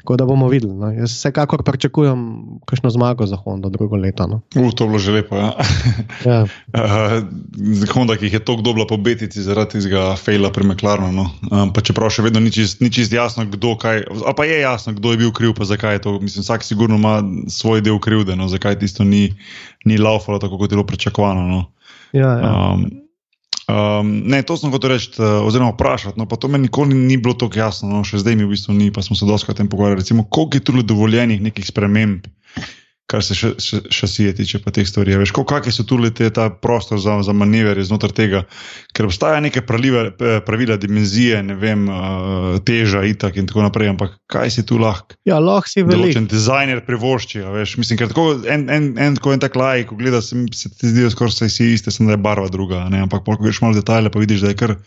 [0.05, 0.74] Tako da bomo videli.
[0.74, 0.90] No.
[0.92, 4.26] Jaz vsekakor pričakujem kakšno zmago za Honda drugo leto.
[4.26, 4.40] No.
[4.57, 5.36] Uh, to je bilo že lepo.
[5.36, 5.52] Ja.
[6.30, 6.40] ja.
[6.44, 11.09] uh, Honda, ki jih je tako dobro pobediti zaradi tega fejla pri McLarenu.
[11.12, 11.30] No.
[11.48, 14.05] Um, čeprav še vedno ni čist, ni čist jasno, kdo kaj.
[14.12, 16.18] Ali pa je jasno, kdo je bil kriv, pa zakaj je to.
[16.20, 19.30] Mislim, vsak sigurno ima svoj del krivde, no, zakaj tisto ni,
[19.88, 21.48] ni laufalo tako, kot je bilo pričakovano.
[21.48, 21.64] No.
[22.12, 22.52] Ja, ja.
[22.52, 23.03] Um,
[23.64, 26.20] Um, ne, to sem hotel reči, uh, oziroma vprašati.
[26.20, 28.90] No, to meni nikoli ni bilo tako jasno, no, še zdaj mi v bistvu ni,
[28.92, 30.02] pa smo se o tem pogovarjali.
[30.04, 32.28] Recimo, koliko je tu dovoljenih nekih sprememb,
[33.14, 33.34] kar se
[33.90, 35.14] šasije tiče pa teh stvari.
[35.20, 38.40] Veš, kakšne so tu te ta prostor za, za manevre znotraj tega,
[38.92, 40.08] ker obstaja neke pravila,
[40.46, 45.14] pravila dimenzije, ne vem, uh, teža itak in tako naprej, ampak kaj si tu lahko?
[45.28, 46.10] Ja, lahko si velik.
[46.10, 50.00] Določen dizajner privošči, veš, mislim, ker tako en, en, en, en, en tak lajk, ko
[50.00, 53.04] gledaš, se ti zdijo skoraj vsi iste, samo da je barva druga, ne?
[53.06, 54.78] ampak ko greš malo detajle, pa vidiš, da je kar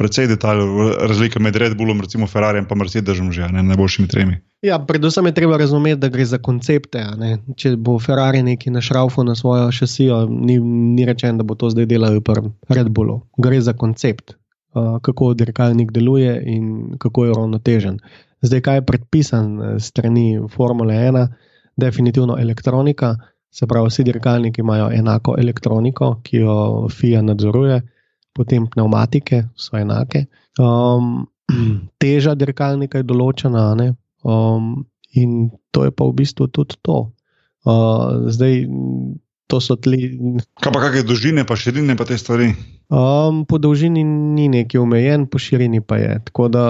[0.00, 4.38] precej detajlov, razlika med Red Bullom, recimo Ferrari in Mercedesom, že ne, najboljšimi tremi.
[4.64, 7.04] Ja, predvsem je treba razumeti, da gre za koncepte.
[7.56, 10.56] Če bo Ferrari neki našraufal na svojo šasijo, ni,
[10.96, 13.20] ni rečeno, da bo to zdaj delal pri Red Bullu.
[13.36, 14.32] Gre za koncept,
[14.72, 18.00] uh, kako dirkalnik deluje in kako je ravnotežen.
[18.40, 21.28] Zdaj, kaj je predpisan eh, strani Formule 1,
[21.76, 23.18] definitivno elektronika.
[23.52, 27.82] Se pravi, vsi dirkalniki imajo enako elektroniko, ki jo FIA nadzoruje
[28.36, 30.26] potem pneumatike so enake.
[30.58, 31.26] Um,
[32.02, 33.74] teža dirkalnika je določena,
[34.24, 37.10] um, in to je pa v bistvu tudi to.
[37.66, 38.64] Uh, zdaj,
[39.50, 40.14] to so tli.
[40.62, 42.54] Kaj pa kakšne dolžine, pa širine, pa te stvari?
[42.90, 46.14] Um, po dolžini ni neki omejen, po širini pa je.
[46.30, 46.64] Tako da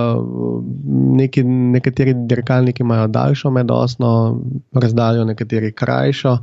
[1.21, 4.13] neki, nekateri dirkalniki imajo daljšo medosno
[4.73, 6.37] razdaljo, nekateri krajšo.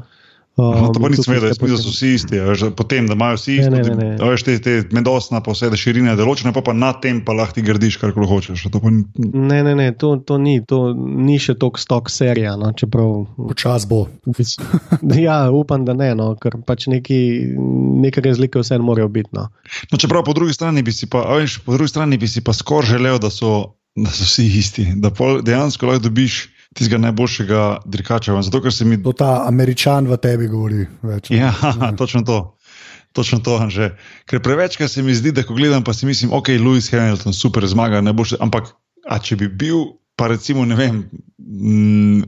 [0.58, 3.70] Um, to pa ni smelo, da so vsi isti, veš, potem, da imajo vsi isti.
[3.70, 4.08] Ne, ne, ne.
[4.18, 7.60] Veš, te, te medosna, pa vse te širine, določene, pa, pa na tem pa lahko
[7.60, 8.64] ti gradiš, kar hočeš.
[8.74, 9.04] Ni...
[9.22, 12.56] Ne, ne, ne, to, to ni, to ni še tok stok serija.
[12.58, 13.28] No, čeprav...
[13.38, 14.08] Počas bo.
[15.28, 17.22] ja, upam, da ne, no, ker pač neki,
[18.02, 19.36] neke razlike vse morajo biti.
[19.38, 19.52] No.
[19.94, 22.58] No, čeprav po drugi strani bi si pa, veš, po drugi strani bi si pa
[22.58, 25.14] skoraj želel, da so, da so vsi isti, da
[25.46, 26.48] dejansko lahko dobiš
[26.78, 28.38] tistega najboljšega dirkača.
[28.46, 29.00] Zato, ker se mi.
[29.04, 30.86] To ta američan v tebi govori.
[31.06, 31.52] Več, ja,
[31.82, 32.40] ja, točno to.
[33.18, 33.94] Točno to, že.
[34.30, 37.66] Ker prevečkrat se mi zdi, da ko gledam, pa si mislim, ok, Lewis Hamilton, super
[37.66, 38.42] zmaga, najboljši.
[38.46, 38.76] Ampak,
[39.08, 41.00] a če bi bil, pa recimo, ne vem,
[41.42, 42.22] mm,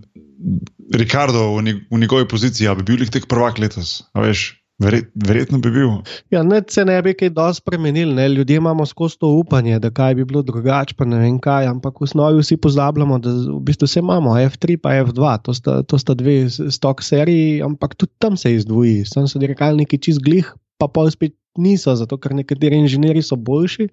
[0.95, 4.59] Ricardo v, v njegovi poziciji, bi bil jih tek prvak letos, veš.
[4.80, 5.89] Verjet, verjetno bi bil.
[6.32, 8.13] Ja, ne, se ne bi kaj dosti spremenili.
[8.15, 8.30] Ne.
[8.30, 11.67] Ljudje imamo skozi to upanje, da kaj bi bilo drugače, pa ne vem kaj.
[11.67, 15.82] Ampak v osnovi vsi pozabljamo, da v bistvu vse imamo, F3 pa F2, to sta,
[15.84, 19.03] to sta dve stok seriji, ampak tudi tam se izdvoji.
[19.09, 23.89] Sam so dirkalniki čist glih, pa pol spet niso, zato ker nekateri inženirji so boljši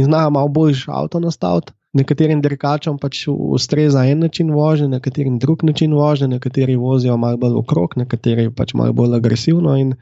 [0.00, 1.76] in znajo malo boljši avto nastaviti.
[1.92, 7.56] Nekaterim dirkačem pač ustreza en način vožnje, nekaterim drug način vožnje, nekateri vozijo malo bolj
[7.58, 9.74] okrog, nekateri pač malo bolj agresivno.
[9.76, 9.96] In,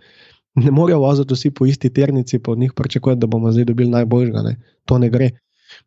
[0.64, 3.90] ne morejo voziti vsi po isti ternici, pa od njih pričakujemo, da bomo zdaj dobili
[3.90, 4.42] najboljšega.
[4.42, 4.56] Ne?
[4.84, 5.30] To ne gre.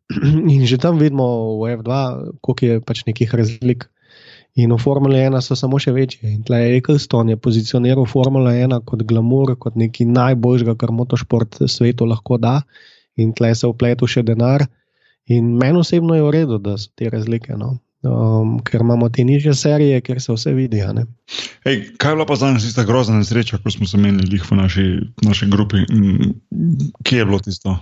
[0.55, 1.25] In že tam vidimo
[1.61, 1.97] v F2,
[2.41, 3.89] koliko je pač nekih razlik.
[4.55, 6.27] In v Formuli 1 so samo še večje.
[6.27, 11.63] In tle je Eccleston je pozicioniral Formula 1 kot glamour, kot nekaj najboljšega, kar motošport
[11.71, 12.61] svetu lahko da.
[13.15, 14.67] In tle se vpletu še denar.
[15.31, 17.55] In meni osebno je v redu, da so te razlike.
[17.55, 20.81] No um, ker imamo te nižje serije, ker se vse vidi.
[21.65, 24.57] Ej, kaj je bila pa za nas tista grozna nesreča, ko smo se menili v
[24.57, 24.87] naši,
[25.21, 25.85] naši grupi?
[27.03, 27.77] Kje je bilo tisto?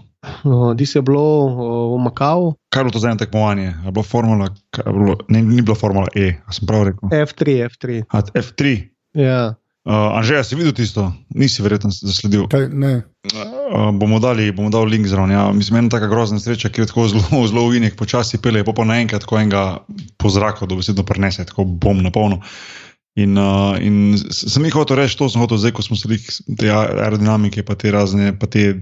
[0.75, 2.53] Di se je bilo v Makau.
[2.69, 3.73] Kaj je bilo to za eno tekmovanje?
[3.91, 4.49] Bilo formula,
[4.85, 7.09] bilo, ne, ni bilo Formula E, sem prav rekel.
[7.09, 8.03] F3, F3.
[8.09, 8.77] A, F3.
[9.13, 9.55] Ja.
[9.89, 11.09] Uh, Anže, si videl tisto?
[11.33, 12.45] Nisi verjetno zasledil.
[12.45, 13.09] Kaj, ne.
[13.25, 15.33] Uh, bomo, dali, bomo dali link zraven.
[15.33, 15.47] Ja.
[15.49, 18.85] Mislim, ena tako grozna sreča, ki je tako zelo, zelo uvinek, počasi pele, pa pa
[18.85, 19.63] naenkrat tako enega
[20.21, 22.37] po zraku, da besedno prenese, tako bom na polno.
[23.17, 26.29] In, uh, in sem jih hotel reči, to sem hotel zdaj, ko smo se jih
[26.61, 28.75] te aerodinamike, pa te razne, pa te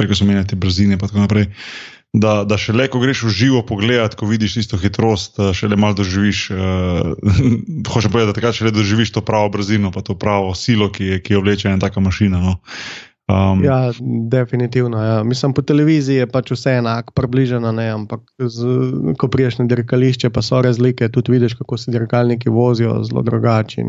[0.00, 1.52] preko so menjate brzine, pa tako naprej
[2.14, 5.68] da, da še le, ko greš v živo pogled, ko vidiš isto hitrost, eh, še
[5.70, 6.44] le malo doživiš.
[6.54, 7.14] Uh,
[7.92, 11.10] hočem povedati, da takrat še le doživiš to pravo brzino, pa to pravo silo, ki
[11.10, 12.38] je, ki je vleče ena taka mašina.
[12.38, 12.54] No.
[13.24, 13.88] Um, ja,
[14.30, 15.00] definitivno.
[15.00, 15.16] Ja.
[15.26, 18.76] Mislim, po televiziji je pač vse enako, približeno, ne, ampak z,
[19.18, 23.82] ko priješ na dirkališče, pa so razlike, tudi vidiš, kako se dirkalniki vozijo zelo drugače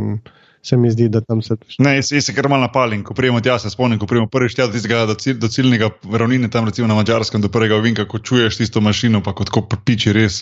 [0.65, 1.57] se mi zdi, da tam se.
[1.79, 4.57] Ne, jaz, jaz se kar malo napalim, ko prijemo tja, se spomnim, ko prijemo prvič
[4.57, 8.07] tja do, tistega, do, cilj, do ciljnega ravnine, tam recimo na Mačarskem, do prvega vinka,
[8.09, 9.53] ko čuješ tisto mašino, pa kot
[9.85, 10.41] piči res,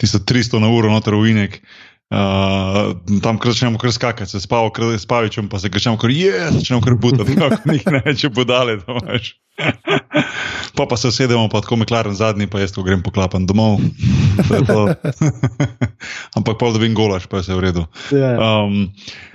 [0.00, 1.60] tisto 300 na uro noter v vinek.
[2.06, 6.94] Uh, tam začnemo kar skakati, se spavo, spavičem, pa se začnemo kar je, začnemo kar
[6.94, 8.78] butati, kako jih ne reče budale.
[10.76, 13.80] pa pa se usedemo, pa tako meklaren zadnji, pa jaz to grem poklapan domov.
[16.36, 17.82] Ampak pol dobim golaš, pa je vse v redu.
[18.12, 18.92] Um,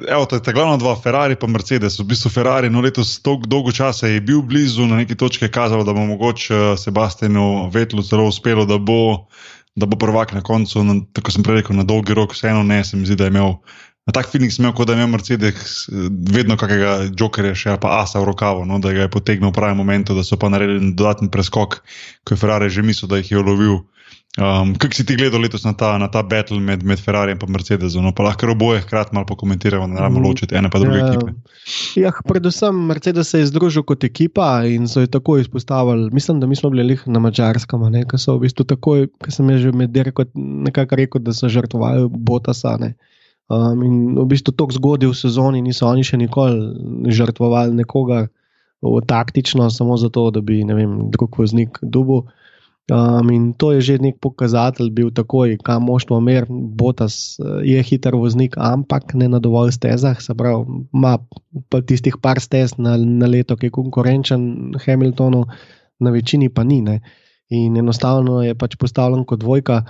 [0.08, 2.00] evo, to je ta glavna dva, Ferrari in Mercedes.
[2.00, 5.84] V bistvu Ferrari no letos dolgo časa je bil blizu, na neki točki je kazalo,
[5.84, 9.28] da bo mogoče eh, Sebastianu Vetlu celo uspelo, da bo
[9.76, 12.84] da bo prvak na koncu, na, tako sem prej rekel, na dolgi rok, vseeno ne,
[12.84, 13.56] se mi zdi, da je imel.
[14.10, 15.86] Na tak feeling sem imel, kot da je imel Mercedes
[16.34, 19.78] vedno kakega jokerja, še pa asa v rokavu, no, da ga je potegnil v pravem
[19.78, 21.80] momentu, da so pa naredili dodatni preskok,
[22.26, 23.82] ko je Ferrari že mislil, da jih je ulovil.
[24.40, 27.40] Um, Kaj si ti gledal letos na ta, na ta battle med, med Ferrari in
[27.52, 28.06] Mercedesom?
[28.06, 30.28] No, pa lahko oboje hkrati malo pokomentiramo, da ne moramo mhm.
[30.28, 31.34] ločiti ene pa druge ja, ekipe.
[32.00, 36.10] Ja, predvsem Mercedes se je združil kot ekipa in so jo tako izpostavili.
[36.16, 39.72] Mislim, da mi smo bili na mačarskem, ki so v bistvu takoj, ki sem že
[39.76, 42.96] med dirko nekako rekel, da so žrtvovali botasane.
[43.52, 48.30] Um, in v bistvu tako zgodaj v sezoni niso oni še nikoli žrtvovali nekoga
[49.08, 52.32] taktično, samo zato, da bi vem, drug voznik dubil.
[52.90, 57.84] Um, in to je že nek pokazatelj, bil takoj, kam moštvo mer, Botas eh, je
[57.84, 61.22] hiter voznik, ampak ne na dovolj stezah, se pravi, ima
[61.70, 65.46] pa tistih par stez na, na leto, ki je konkurenčen Hamiltonu,
[66.02, 66.82] na večini pa ni.
[66.82, 67.00] Ne.
[67.54, 69.86] In enostavno je pač postavljen kot dvojka,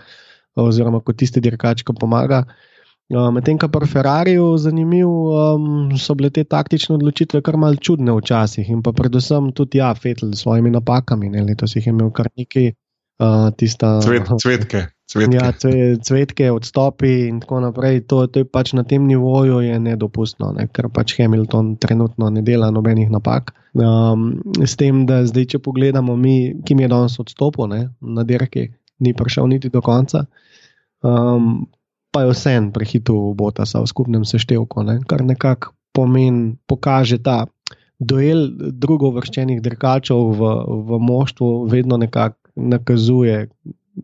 [0.59, 2.43] oziroma kot tisti dirkač, ki pomaga.
[2.43, 2.70] Um,
[3.11, 8.69] medtem, kar pri Ferrariju zanimiv, um, so bile te taktične odločitve kar mal čudne včasih
[8.69, 11.29] in pa predvsem tudi ja, Fetel s svojimi napakami.
[11.29, 14.85] Ne, letos jih je imel kar nekaj uh, tista, Cvet, cvetke.
[15.11, 15.35] Cvetke.
[15.35, 15.51] Ja,
[15.99, 18.05] cvetke, odstopi in tako naprej.
[18.07, 20.69] To, to je pač na tem nivoju nedopustno, ne?
[20.71, 23.51] ker pač Hamilton trenutno ne dela nobenih napak.
[23.75, 27.81] Um, s tem, da zdaj, če pogledamo, mi, ki je danes odstopil ne?
[27.99, 28.69] na dirki,
[29.03, 30.23] ni prišel niti do konca.
[31.03, 31.67] Um,
[32.11, 34.99] pa je vse en prehitil Botasa v skupnem seštevku, ne?
[35.07, 37.45] kar nekako pomen, pokaže ta
[38.01, 40.51] duel drugo vrščenih dirkačev v,
[40.87, 43.47] v moštvu, vedno nekako nakazuje,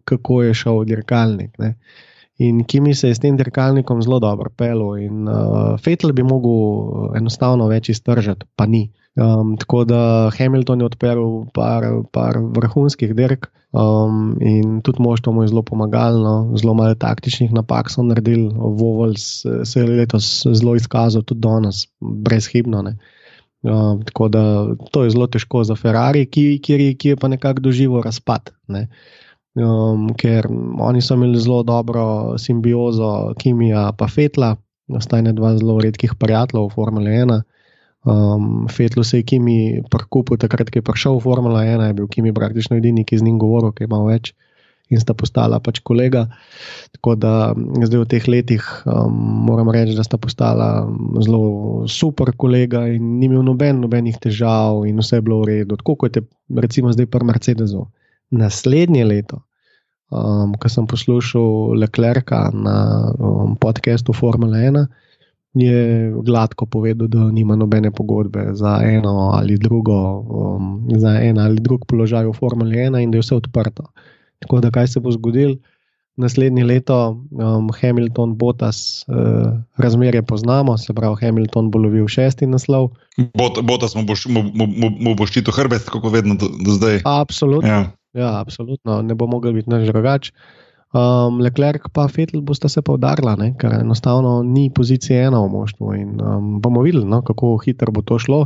[0.08, 1.58] kako je šel dirkalnik.
[1.60, 1.76] Ne.
[2.38, 7.16] In Kimi se je s tem dirkalnikom zelo dobro pel, in uh, Fetel bi mogel
[7.18, 8.88] enostavno več iztržiti, pa ni.
[9.18, 15.42] Um, tako da Hamilton je odprl par, par vrhunskih dirk um, in tudi moštvo mu
[15.42, 18.52] je zelo pomagalno, zelo malo taktičnih napak so naredili.
[18.54, 22.84] Vovels se je letos zelo izkazal, tudi danes, brezhibno.
[23.64, 24.44] Um, tako da
[24.92, 28.54] to je zelo težko za Ferrari, ki, ki, ki je pa nekako doživel razpad.
[28.68, 28.88] Ne?
[29.58, 30.46] Um, ker
[30.78, 34.56] oni so imeli zelo dobro simbiozo, Kimija pa Fetla,
[34.94, 37.42] ostajne dva zelo redkih prijateljev v Formule 1.
[38.08, 42.08] Um, Fetlo se je Kimi prkupil, takrat, ko je prišel v Formula 1, je bil
[42.08, 44.32] Kimi praktično edini, ki z njim govoril, ki ima več
[44.88, 46.22] in sta postala pač kolega.
[46.96, 47.52] Tako da
[47.84, 49.12] zdaj v teh letih um,
[49.50, 50.88] moram reči, da sta postala
[51.20, 55.76] zelo super kolega in ni imel noben, nobenih težav in vse je bilo v redu.
[55.76, 56.24] Tako kot je
[56.56, 57.84] recimo zdaj pri Mercedesu.
[58.32, 59.42] Naslednje leto,
[60.16, 62.78] um, ko sem poslušal Leclerca na
[63.20, 64.88] um, podkastu Formula 1
[65.62, 71.60] je gladko povedal, da nima nobene pogodbe za eno ali drugo, um, za en ali
[71.60, 73.84] drug položaj v Formuli 1 in da je vse odprto.
[74.40, 75.56] Tako da, kaj se bo zgodilo
[76.18, 82.90] naslednje leto, um, Hamilton, Botas, uh, razmerje poznamo, se pravi, Hamilton bo lovil šesti naslov.
[83.38, 86.72] Bot, Botas mu boš, mu, mu, mu boš ti to hrbet, kako vedno do, do
[86.72, 87.02] zdaj.
[87.06, 87.70] Absolutno.
[87.70, 87.92] Ja.
[88.14, 90.32] Ja, absolutno, ne bo mogel biti nič drugače.
[90.96, 95.94] Um, Leclerc pa Fettel bosta se poudarila, ker enostavno ni pozicije ena v moštvu.
[96.00, 98.46] In um, bomo videli, no, kako hitro bo to šlo.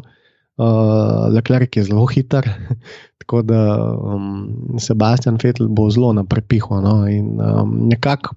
[0.58, 2.50] Uh, Leclerc je zelo hiter,
[3.22, 3.62] tako da
[3.94, 6.82] um, Sebastian Fettel bo zelo na prepihu.
[6.82, 8.34] No, in um, nekako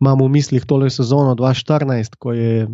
[0.00, 2.66] imamo v mislih tole sezono 2014, ko je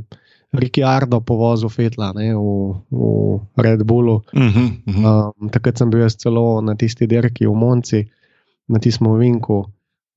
[0.48, 4.22] Ricciardo povozil Fettla ne, v, v Red Bullu.
[4.32, 5.32] Uh -huh, uh -huh.
[5.34, 8.06] um, takrat sem bil jaz celo na tisti dirki v Monci,
[8.68, 9.66] na tistem Vinku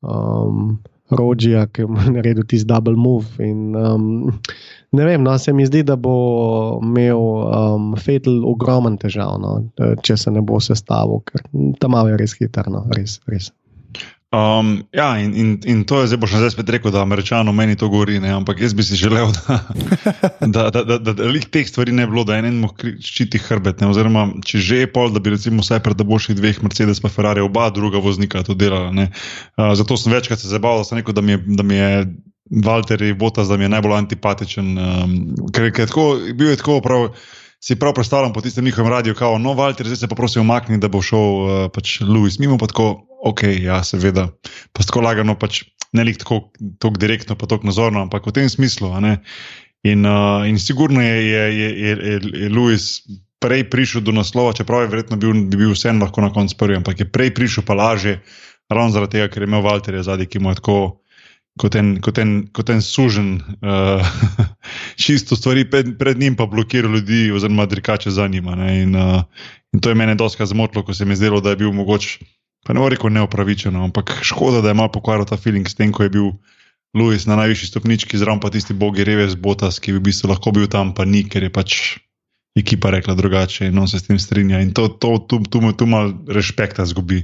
[0.02, 0.80] um,
[1.12, 3.28] Rodžija, ki je naredil tisti double move.
[3.43, 4.39] In, um,
[4.91, 9.58] ne vem, no, se mi zdi, da bo imel um, Fetel ogromen težav, no,
[10.04, 11.43] če se ne bo sestavil, ker
[11.84, 13.20] tam je res hitro, no, res.
[13.32, 13.52] res.
[14.32, 17.75] Um, ja, in, in, in to je zdaj, boš zdaj spet rekel, da američano meni
[17.75, 18.29] to govori, ne?
[18.32, 19.57] ampak jaz bi si želel, da,
[20.55, 22.69] da, da, da, da, da teh stvari ne bi bilo, da en mu
[23.03, 23.82] ščiti hrbet.
[23.84, 23.89] Ne?
[23.91, 27.43] Oziroma, če že je pol, da bi recimo vsaj pred boljših dveh Mercedes pa Ferrari
[27.43, 28.91] oba druga voznika to delala.
[28.95, 31.91] Uh, zato sem večkrat se zabavil, da, rekel, da, mi je, da mi je
[32.63, 34.77] Walter Botas, da mi je najbolj antipatičen.
[34.79, 35.19] Um,
[35.51, 36.07] ker, ker je tako,
[36.39, 37.09] bil je tako prav.
[37.62, 40.80] Si prav predstavljam po tistem njihovem radiju, kao, no, Walter, zdaj se pa prosim umakni,
[40.82, 44.28] da bo šel uh, pač Louis mimo, pa tako, ok, ja, seveda,
[44.74, 45.62] pa tako lagano, pač
[45.93, 46.39] ne lik tako,
[46.82, 48.89] tako direktno, pa tako nazorno, ampak v tem smislu.
[49.86, 52.88] In, uh, in sigurno je, je, je, je, je, je Louis
[53.41, 56.78] prej prišel do naslova, čeprav je verjetno bil, bi bil vseeno lahko na koncu prvi,
[56.82, 58.20] ampak je prej prišel pa laže,
[58.70, 60.80] ravno zaradi tega, ker je imel Walter zadnji, ki mu je tako.
[61.59, 63.99] Kot en, kot en, kot en sužen, uh,
[64.95, 68.55] čisto stvari pred, pred njim, pa blokira ljudi, oziroma drikače za njima.
[68.72, 69.24] In, uh,
[69.74, 72.19] in to je meni dosti zmotilo, ko se mi je zdelo, da je bil mogoče
[72.65, 75.91] pa ne bo rekel neopravičeno, ampak škoda, da je malo pokvaril ta feeling s tem,
[75.91, 76.28] ko je bil
[76.93, 80.51] Louis na najvišji stopnički, zraven pa tisti bogi Reves Botas, ki bi v bistvu lahko
[80.51, 81.78] bil tam, pa ni, ker je pač
[82.59, 84.59] ekipa rekla drugače in on se s tem strinja.
[84.59, 87.24] In to, to tu, tu, tu, tu malo respekta zgubi,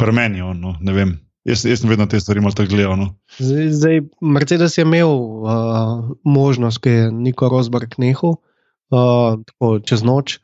[0.00, 1.12] premeni on, no, ne vem.
[1.48, 2.94] Jaz, jaz sem vedno te stvari malo tako gledal.
[3.00, 3.08] No.
[3.38, 10.38] Zdaj, zdaj, Mercedes je imel uh, možnost, ki je Niko Rosberg nehal uh, čez noč,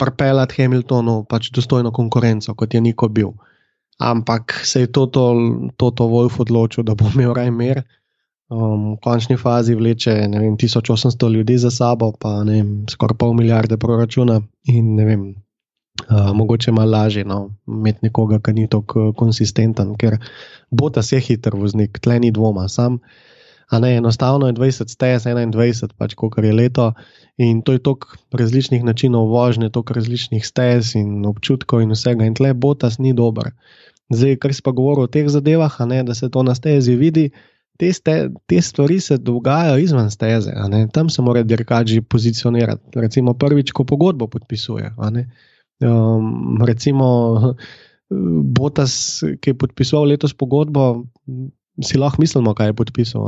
[0.00, 3.34] pripeljati Hamiltonu pač dostojno konkurenco, kot je Niko bil
[3.98, 5.34] ampak se je to, to,
[5.76, 7.82] to, to Wolf odločil, da bo imel raj mir.
[8.48, 12.40] Um, v končni fazi vleče vem, 1800 ljudi za sabo, pa
[12.88, 15.22] skoraj pol milijarde proračuna in ne vem.
[15.98, 20.16] Uh, mogoče malo lažje no, imeti nekoga, ki ni tako konsistenten, ker
[20.70, 22.68] bo ta se hiter voznik, tle ni dvoma.
[22.68, 23.00] Sam,
[23.68, 26.92] a ne enostavno je 20, stez 21, pač koliko je leto
[27.36, 32.24] in to je toliko različnih načinov vožnje, toliko različnih stez in občutkov in vsega.
[32.24, 33.52] In tle bo ta ni dober.
[34.08, 37.28] Zdaj, kar si pa govoril o teh zadevah, ne, da se to na stezi vidi,
[37.78, 40.54] te, ste, te stvari se dogajajo izven steze.
[40.92, 43.00] Tam se mora dirkači pozicionirati.
[43.00, 44.94] Recimo prvič, ko pogodbo podpisuje.
[45.80, 47.54] Um, recimo
[48.08, 51.04] Botas, ki je podpisal letos pogodbo,
[51.84, 53.26] si lahko mislimo, kaj je podpisal.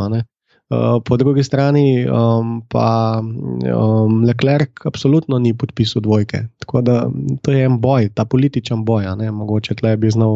[0.70, 6.44] Uh, po drugi strani um, pa um, Leclerc absolutno ni podpisal dvojke.
[6.58, 7.10] Tako da
[7.42, 9.08] to je en boj, ta političen boj.
[9.32, 10.30] Mogoče tle bi znal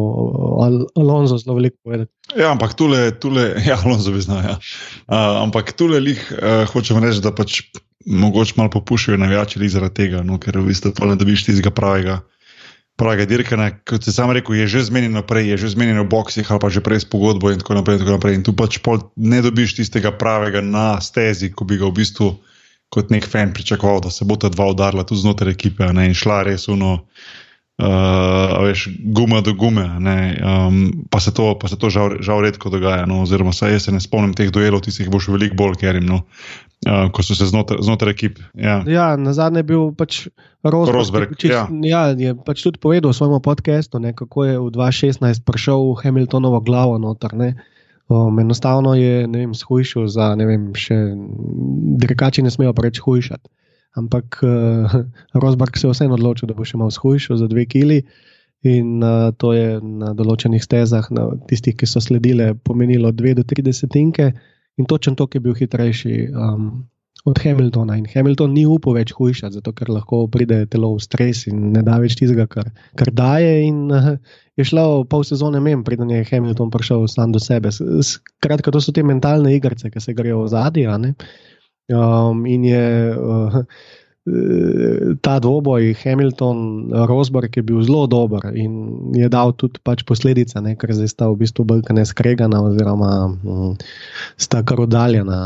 [0.65, 2.11] Al Alonso zelo veliko povedati.
[2.35, 4.43] Ja, ampak tule, tule ja, Alonso bi znal.
[4.43, 4.57] Ja.
[5.07, 7.61] Uh, ampak tule jih uh, hočem reči, da pač
[8.05, 12.19] mogoče malo popuščajo navijači zaradi tega, no, ker v bistvu ne dobiš tistega pravega
[12.95, 16.47] pravega dirkanja, kot si sam rekel, je že zmenjeno prej, je že zmenjeno v boksih
[16.47, 17.99] ali pa že prej s pogodbo in tako naprej.
[17.99, 18.33] In, tako naprej.
[18.39, 18.79] in tu pač
[19.15, 22.29] ne dobiš tistega pravega na stezi, ko bi ga v bistvu
[22.89, 26.15] kot nek fan pričakoval, da se bo ta dva udarila tudi znotraj ekipe ne, in
[26.15, 27.03] šla res uno.
[27.75, 30.77] Uh, veš, guma do gume, um,
[31.11, 33.03] pa se to, pa se to žal, žal redko dogaja.
[33.03, 36.07] No, oziroma, jaz se ne spomnim teh duelov, tistih boš veliko bolj kerim.
[36.07, 36.21] No.
[36.85, 38.39] Uh, ko so se znotraj, znotraj ekip.
[38.53, 38.83] Ja.
[38.85, 40.27] ja, na zadnje je bil pač
[40.61, 40.93] Rosberg.
[40.93, 41.65] Rosberg čist, ja.
[41.81, 46.61] ja, je pač tudi povedal v svojem podkastu, kako je v 2016 prišel v Hamiltonovo
[46.61, 47.33] glavo noter.
[47.33, 47.57] Ne.
[48.05, 50.93] Um, enostavno je vem, shujšal za ne vem, še
[51.97, 53.49] dirkači ne smejo preveč hujšati.
[53.97, 55.01] Ampak uh,
[55.41, 58.03] Rosberg se je vseeno odločil, da bo še malo shujšal za dve kili.
[58.61, 63.41] In uh, to je na določenih stezah, na tistih, ki so sledile, pomenilo dve do
[63.41, 64.35] tri desetinke
[64.77, 66.85] in točno to, ki je bil hitrejši um,
[67.25, 67.97] od Hamiltona.
[67.97, 71.81] In Hamilton ni upal več hujšati, zato ker lahko pride telo v stres in ne
[71.85, 72.69] da več tistega, kar,
[72.99, 73.65] kar daje.
[73.65, 74.13] In uh,
[74.59, 77.73] je šlo pol sezone mem, preden je Hamilton prišel sam do sebe.
[77.73, 81.13] Skratka, to so te mentalne igrice, ki se grejo v zadje.
[81.89, 82.87] Um, in je.
[83.15, 83.63] Uh,
[85.21, 90.73] ta dvoboj Hamilton, Rosberg je bil zelo dober in je dal tudi pač posledice, ne,
[90.75, 93.75] ker zdaj sta v bistvu kaj skregana, oziroma um,
[94.37, 95.45] sta kar oddaljena.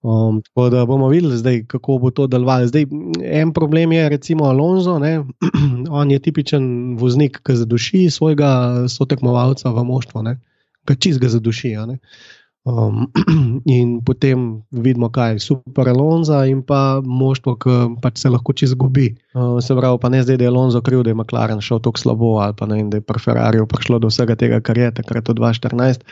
[0.00, 2.70] Um, tako da bomo videli, zdaj, kako bo to delovalo.
[3.20, 4.96] En problem je, recimo, Alonso.
[4.98, 5.24] Ne,
[6.00, 10.24] on je tipičen voznik, ki zaduši svojega sotekmovalca v moštvo,
[10.88, 11.76] ki čist ga zaduši.
[12.68, 13.08] Um,
[13.64, 18.74] in potem vidimo, kaj je super Alonso in pa moštvo, ki pač se lahko čez
[18.74, 19.14] zgubi.
[19.32, 22.00] Uh, se pravi, pa ne zdaj, da je Alonso kriv, da je McLaren šel tako
[22.00, 25.30] slabo ali pa ne, da je pri Ferrari prišlo do vsega tega, kar je takrat
[25.32, 26.04] od 2014.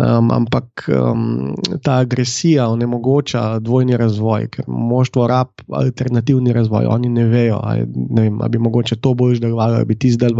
[0.00, 1.52] Um, ampak um,
[1.84, 6.88] ta agresija onemogoča dvojni razvoj, ker moštvo rab alternativni razvoj.
[6.88, 10.32] Oni ne vejo, ali ne vem, bi mogoče to boljš delovalo, ali bi ti zdaj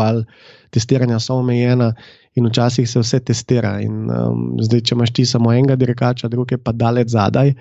[0.73, 1.93] testiranja so omejena
[2.35, 3.77] in včasih se vse testira.
[3.85, 7.53] In, um, zdaj, če imaš ti samo enega dirkača, druge pa dalec zadaj,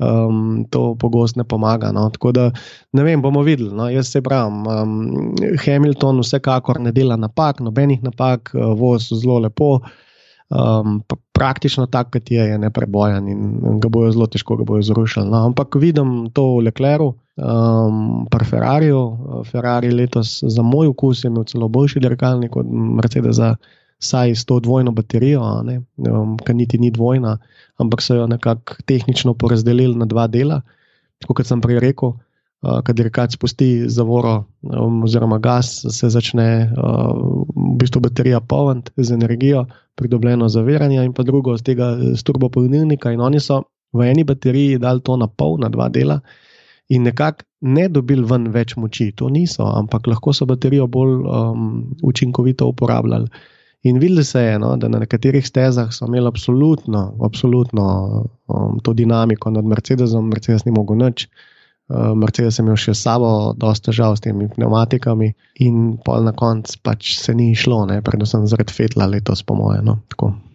[0.00, 1.92] um, to pogosto ne pomaga.
[1.96, 2.08] No?
[2.12, 2.50] Tako da
[2.92, 3.72] ne vem, bomo videli.
[3.76, 3.88] No?
[3.90, 5.34] Jaz se pravim, um,
[5.64, 9.78] Hamilton vsekakor ne dela napak, nobenih napak, uh, voz zelo lepo.
[10.50, 15.30] Um, praktično tako, kot je, je neprebojen in ga bojo zelo težko zrušili.
[15.30, 15.44] No?
[15.46, 19.02] Ampak vidim to v Lecleru, um, pri Ferrariju.
[19.46, 23.38] Ferrari letos, za moj okus, je imel celo boljši dirkalnik od Mercedes
[24.00, 27.38] vsaj s to dvojno baterijo, um, ki niti ni dvojna,
[27.78, 30.62] ampak so jo nekako tehnično porazdelili na dva dela.
[31.28, 32.14] Kot sem prej rekel,
[32.62, 38.92] uh, kad rekač spusti zavoro um, oziroma gas, se začne uh, v bistvu baterija polniti
[38.96, 41.92] z energijo, pridobljeno zaviranje, in pa drugo z tega
[42.24, 43.12] turbopolnilnika.
[43.12, 46.20] In oni so v eni bateriji dali to na pol, na dva dela.
[46.88, 51.94] In nekako ne dobili ven več moči, to niso, ampak lahko so baterijo bolj um,
[52.02, 53.28] učinkovito uporabljali.
[53.82, 57.84] In videli se je, no, da na nekaterih stezah so imeli absolutno, absolutno
[58.48, 61.24] um, to dinamiko nad Mercedesom, Mercedes ni mogel nič.
[61.24, 61.59] Uh,
[61.90, 67.16] Mercedes je imel še sabo, dosta težav s temi pneumatikami, in pol na koncu pač
[67.18, 67.98] se ni šlo, ne?
[68.04, 69.90] predvsem zaradi Fetla letos, po mojem.
[69.90, 69.98] No?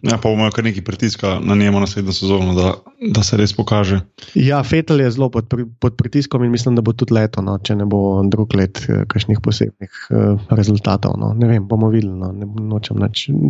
[0.06, 2.72] Ja, pa bomo kar nekaj pritiska na njemu naslednjo sezono, da,
[3.12, 4.00] da se res pokaže.
[4.34, 7.58] Ja, Fetel je zelo pod, pod pritiskom in mislim, da bo tudi leto, no?
[7.62, 11.18] če ne bo drug let, eh, kakšnih posebnih uh, rezultatov.
[11.20, 11.34] No?
[11.36, 12.16] Ne vem, bomo videli.
[12.16, 12.32] No?
[12.32, 12.48] Ne,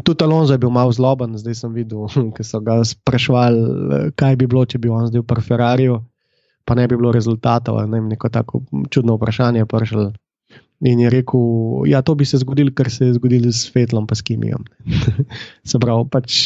[0.05, 4.51] tudi Alonso je bil malo zloben, zdaj sem videl, ker so ga sprašvali, kaj bi
[4.51, 6.03] bilo, če bi on zdaj v Ferrariu
[6.67, 7.79] pa ne bi bilo rezultatov.
[7.87, 10.11] Ne vem, neko tako čudno vprašanje je prišel.
[10.85, 11.41] In je rekel,
[11.89, 14.59] ja, to bi se zgodilo, kar se je zgodilo s Fetlom, pa s Kimijo.
[15.71, 16.41] se pravi, pač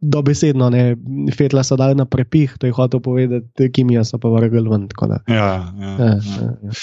[0.00, 0.94] dobesedno, ne,
[1.36, 4.88] Fetla so dali na prepih, to je hotel povedati, Kimija so pa vrgli ven.
[5.28, 6.06] Ja, ja, ja, ja.
[6.06, 6.54] ja.
[6.62, 6.78] ja.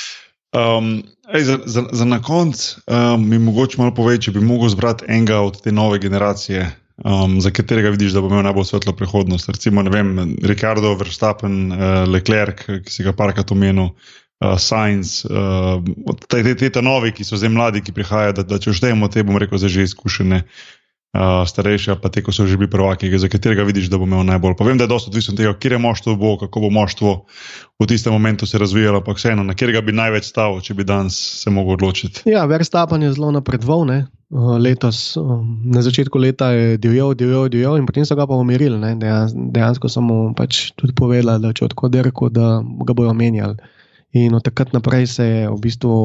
[0.55, 1.03] Um,
[1.33, 5.01] ej, za, za, za na koncu um, mi mogoče malo povej, če bi lahko zbral
[5.07, 6.69] enega od te nove generacije,
[7.03, 9.49] um, za katerega vidiš, da bo imel najbolj svetlo prihodnost.
[9.49, 11.79] Recimo, ne vem, Ricardo, Verstappen, uh,
[12.09, 15.77] Leclerc, ki si ga parkrat omenil, uh, Sainz, uh,
[16.27, 19.11] te, te, te, te novi, ki so zdaj mladi, ki prihajajo, da, da če štejemo
[19.13, 20.43] te, bom rekel, za že izkušene.
[21.17, 24.25] Uh, starejši, pa te, ko so že bili prvaki, za katerega vidiš, da bo imel
[24.27, 24.57] najbolj.
[24.59, 27.13] Povem, da je dosto odvisno od tega, kje je moštvo, bo, kako bo moštvo
[27.79, 31.15] v tistem momentu se razvijalo, pa vseeno, na katerega bi največ stal, če bi danes
[31.15, 32.27] se mogel odločiti.
[32.29, 33.87] Ja, Verstappen je zelo napredoval,
[34.31, 35.15] letos,
[35.63, 38.75] na začetku leta je divjal, divjal, divjal, in potem so ga pa umirili.
[39.55, 43.55] Dejansko so mu pač tudi povedali, da če odkud je rekel, da ga bojo menjali.
[44.15, 45.95] In od takrat naprej se je v bistvu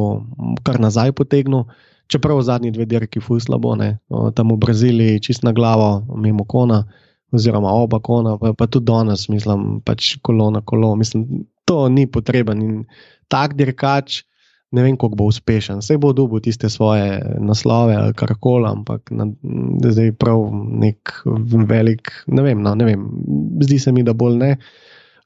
[0.63, 1.67] kar nazaj potegnil,
[2.07, 3.99] čeprav v zadnji dve dirki fu slabo, ne?
[4.35, 6.85] tam v Braziliji, čist na glavo, mimo kona,
[7.33, 10.95] oziroma oba kona, pa, pa tudi danes, mislim, pač kolo na kolo.
[10.99, 12.75] Mislim, to ni potreben in
[13.33, 14.23] tak dirkač
[14.73, 15.83] ne vem, koliko bo uspešen.
[15.85, 19.29] Vse bo dobil tiste svoje naslove ali kar koli, ampak na,
[19.85, 20.47] zdaj prav
[20.85, 21.13] nek
[21.69, 23.05] velik, ne vem, no, ne vem,
[23.61, 24.57] zdi se mi, da bolj ne.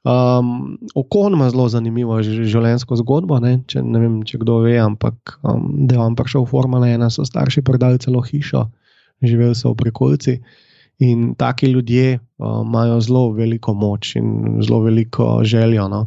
[0.07, 3.41] Um, Okon ima zelo zanimivo življenjsko zgodbo.
[3.43, 3.57] Ne?
[3.67, 7.09] Če, ne vem, če kdo ve, ampak um, da je on prišel v Formule 1,
[7.11, 8.67] so starši prodali celo hišo,
[9.25, 10.37] živeli so v prekolci.
[11.03, 15.89] In taki ljudje um, imajo zelo veliko moč in zelo veliko željo.
[15.91, 16.05] No?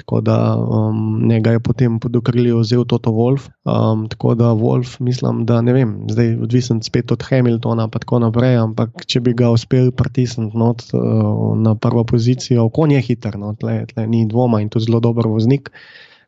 [0.00, 3.50] Tako da um, njega je potem pod okriljem vzel Toto Wolf.
[3.68, 8.18] Um, tako da Wolf, mislim, da ne vem, zdaj odvisen spet od Hamiltona in tako
[8.24, 13.36] naprej, ampak če bi ga uspel pritisniti not, uh, na prvo pozicijo, konj je hiter,
[13.38, 15.68] no, tle, tle ni dvoma in to zelo dober voznik,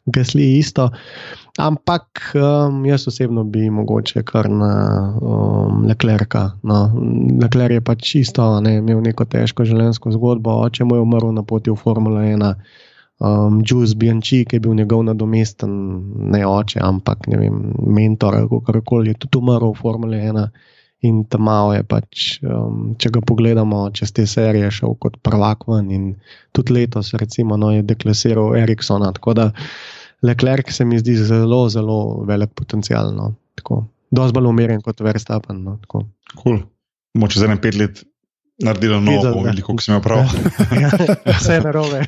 [0.04, 0.90] gasli isto.
[1.58, 4.72] Ampak um, jaz osebno bi mogoče kar na
[5.16, 6.50] um, Leclerca.
[6.62, 6.84] No.
[7.40, 11.42] Leclerc je pač čisto, ne, imel neko težko življenjsko zgodbo, oče mu je umrl na
[11.42, 12.52] poti v Formula 1
[13.22, 15.72] um, Jules Bianchi, ki je bil njegov nadomesten,
[16.34, 20.46] ne oče, ampak ne vem, mentor ali kako koli, je tudi umrl v Formule 1.
[21.02, 25.66] In tam malo je pač, um, če ga pogledamo, čez te serije šel kot prvak
[25.66, 26.04] ven in
[26.54, 29.10] tudi letos, recimo, no, je deklasiral Eriksona.
[29.16, 29.48] Tako da
[30.22, 33.10] Leclerc se mi zdi zelo, zelo velik potencial.
[33.16, 33.32] No,
[34.12, 35.64] Dosti bolj umeren kot Verstappen.
[35.66, 36.62] No, cool.
[37.18, 38.04] Moče za ne pet let
[38.58, 40.26] naredila novo, veliko, ki sem jo prav.
[40.82, 40.90] Ja,
[41.38, 42.02] vse je narobe.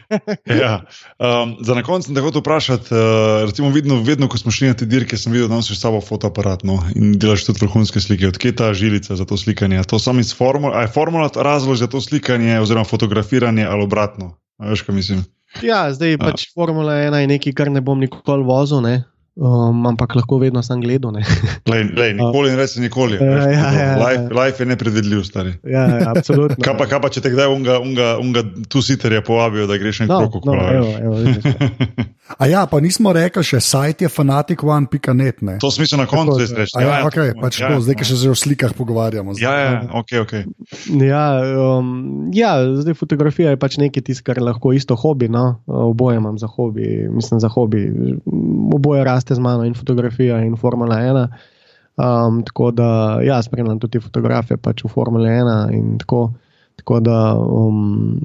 [0.63, 0.75] ja.
[1.19, 4.71] um, za na koncu sem te hotel vprašati, uh, recimo, vedno, vedno, ko smo šli
[4.73, 8.03] na te dirke, sem videl, da nosiš s sabo fotoaparat no, in delaš tudi vrhunske
[8.03, 8.29] slike.
[8.29, 9.83] Odkje je ta žilica za to slikanje?
[9.91, 14.35] To sam iz formula, je formula razlog za to slikanje, oziroma fotografiranje ali obratno?
[14.59, 15.25] Veš, kaj mislim?
[15.63, 18.83] Ja, zdaj pač Formula 1 je nekaj, kar ne bom nikoli vozil.
[18.83, 19.05] Ne?
[19.35, 21.11] Um, ampak lahko vedno sem gledal.
[21.17, 21.25] Ne?
[21.71, 23.19] Lej, lej, nikoli ne rečeš, nikoli.
[23.19, 25.57] Ja, ja, ja, ja, life, life je nepredvidljiv, stari.
[25.67, 26.63] Ja, ja, absolutno.
[26.63, 30.05] kaj, pa, kaj pa, če te kdaj unga, unga, unga tu siterje povabijo, da greš
[30.05, 30.63] no, nekako no,
[31.35, 35.43] kot A ja, pa nismo rekli še, sajt je fanatic1.net.
[35.61, 36.79] To smisel na koncu zdaj reči.
[36.81, 39.35] Ja, ja, okay, pač ja, to, zdaj, ki se že o slikah pogovarjamo.
[39.43, 40.33] Ja, ja, ok, ok.
[41.05, 41.25] Ja,
[41.77, 45.29] um, ja, zdaj fotografija je pač nekaj tisto, kar lahko isto hobi.
[45.29, 45.61] No?
[45.69, 47.85] Oboje imam za hobi, mislim za hobi.
[48.73, 51.29] Oboje rast raste z mano in fotografija in Formula 1.
[51.97, 56.33] Um, tako da, ja, spremljam tudi fotografije pač v Formule 1 in tako.
[56.77, 58.19] Tako da, um,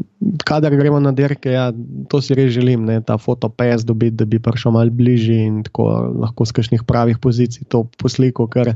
[0.44, 1.72] kadar gremo na dirke, ja,
[2.10, 5.86] to si res želim, ne, ta fotopes dobiti, da bi prišel malo bližje in tako
[6.18, 8.74] lahko z kakšnih pravih pozicij to posliko, ker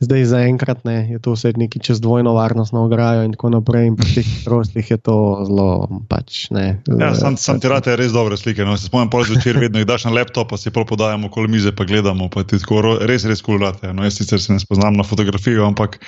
[0.00, 3.86] zdaj zaenkrat je to vse neki čez dvojno varnostno ograjo in tako naprej.
[3.86, 5.16] In pri teh hitrostih je to
[5.46, 5.88] zelo.
[6.08, 8.64] Pač, ne, ja, sam, sam ti rade res dobre slike.
[8.64, 8.76] No.
[8.76, 11.72] Se spomnim, pol zvečer vedno jih daš na laptop, pa si prav podajamo okoli mize,
[11.72, 12.28] pa gledamo.
[12.28, 13.92] Pa ti tako res, res kulurate.
[13.92, 16.00] No, jaz sicer se ne spoznam na fotografijo, ampak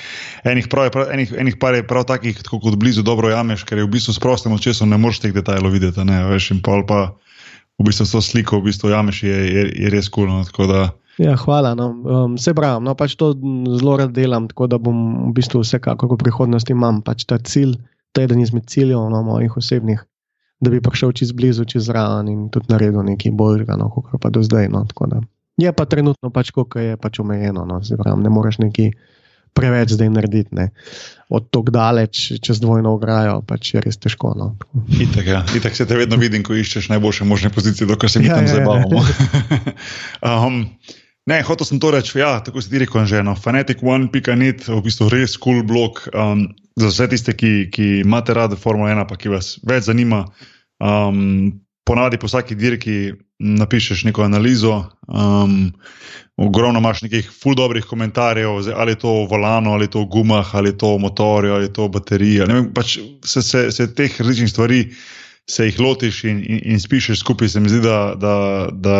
[0.44, 3.80] enih, prav, prav, enih, enih par je prav takih, tako kot blizu dobro jameš, ker
[3.80, 6.04] je v bistvu s prostim očesom ne moreš teh detajlov videti.
[6.06, 7.14] Ne, veš, in pol pa
[7.76, 10.42] v bistvu to sliko, v bistvu jameš, je, je, je res kulno.
[10.56, 10.74] Cool,
[11.18, 11.74] Ja, hvala.
[11.74, 11.86] No.
[12.04, 13.32] Um, se pravi, no, pač to
[13.78, 17.78] zelo rad delam, tako da bom v bistvu vsekakor v prihodnosti imel pač ta cilj,
[18.12, 20.04] to je eden izmed ciljev no, mojih osebnih,
[20.60, 24.32] da bi prišel čez blizu, čez raven in tudi naredil nekaj boljega, no, kot pa
[24.32, 24.68] do zdaj.
[24.72, 24.84] No,
[25.56, 27.64] je pa trenutno pač, kako je pač omejeno.
[27.64, 28.92] No, pravi, ne moreš nekaj
[29.56, 30.52] preveč zdaj narediti.
[30.52, 30.68] Ne.
[31.32, 34.34] Od tako daleč, čez dvojno ograjo, pač je res težko.
[34.36, 34.52] No.
[35.00, 35.40] Itak, ja.
[35.56, 38.44] Itak se te vedno vidim, ko iščeš najboljše možne pozicije, dokaj se mi ja, tam
[38.44, 39.00] ja, zabavamo.
[39.00, 40.36] Ja.
[40.44, 40.60] um,
[41.26, 43.34] Ne, hotel sem to reči, ja, tako se ti reče, že eno.
[43.34, 46.46] Fanatic one.net, v bistvu res cool blog um,
[46.78, 50.22] za vse tiste, ki, ki imate rade Formula 1, pa ki vas več zanima.
[50.78, 52.96] Um, ponavadi po vsaki dirki
[53.42, 55.72] napišeš neko analizo, um,
[56.36, 60.10] ogromno imaš nekih full dobrih komentarjev, ali je to v volanu, ali je to v
[60.14, 62.48] gumah, ali je to v motorju, ali je to v bateriji.
[62.74, 64.80] Pač se, se, se teh različnih stvari
[65.50, 68.34] se jih lotiš in, in, in spišeš skupaj, se mi zdi, da, da,
[68.72, 68.96] da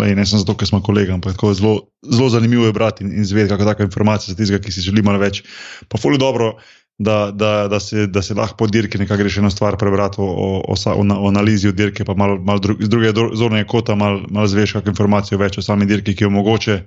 [0.00, 3.24] lej, ne samo zato, ker smo kolega, ampak zelo, zelo zanimivo je brati in, in
[3.24, 5.42] zvedeti, kako taka informacija za tistega, ki si želi malo več.
[5.88, 6.56] Pa fully dobro.
[6.98, 10.24] Da, da, da, se, da se lahko po dirki nekaj greš eno stvar prebrati o,
[10.24, 14.48] o, o, o analizi dirke, pa malo mal dru, z druge zorne kota malo mal
[14.48, 16.78] zveš kakšno informacijo več o sami dirki, ki jo mogoče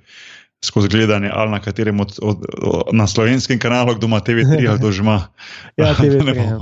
[0.64, 4.80] skozi gledanje ali na katerem od, od, od na slovenskem kanalu, kdo ima TV3 ali
[4.80, 5.28] to že ima.
[5.76, 6.36] ja, TV3.
[6.50, 6.58] Ja.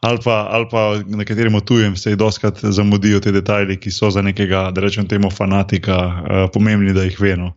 [0.00, 4.22] Ali pa, ali pa na katerem tujem se doskrat zamudijo te detajli, ki so za
[4.22, 7.52] nekega, da rečem temu, fanatika uh, pomembni, da jih vemo.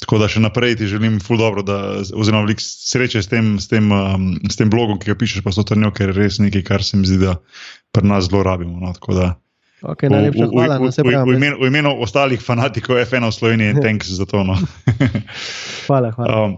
[0.00, 3.66] Tako da še naprej ti želim, ful dobro, da, oziroma veliko sreče s tem, s,
[3.68, 6.62] tem, um, s tem blogom, ki ga pišeš, pa so to njo, ker res nekaj,
[6.70, 7.34] kar se mi zdi, da
[7.92, 8.78] pri nas zelo rabimo.
[8.78, 8.94] No,
[9.82, 10.74] Okay, najlepša hvala.
[10.82, 14.42] V, v, v, v, imenu, v imenu ostalih fanatikov F1 v Sloveniji, thanks za to.
[14.42, 14.58] No.
[15.88, 16.10] hvala.
[16.18, 16.30] hvala.
[16.30, 16.50] Um,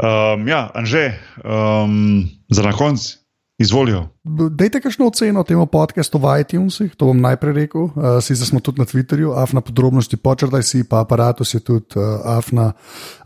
[0.00, 3.20] um, ja, Anže, um, za na konec.
[3.58, 4.06] Izvolijo.
[4.54, 7.90] Dajte kakšno oceno temu podkastu v iTunesih, to bom najprej rekel.
[7.90, 12.22] Uh, Sicer smo tudi na Twitterju, afna podrobnosti, počrtaj si, pa aparatus je tudi uh,
[12.38, 12.70] afna.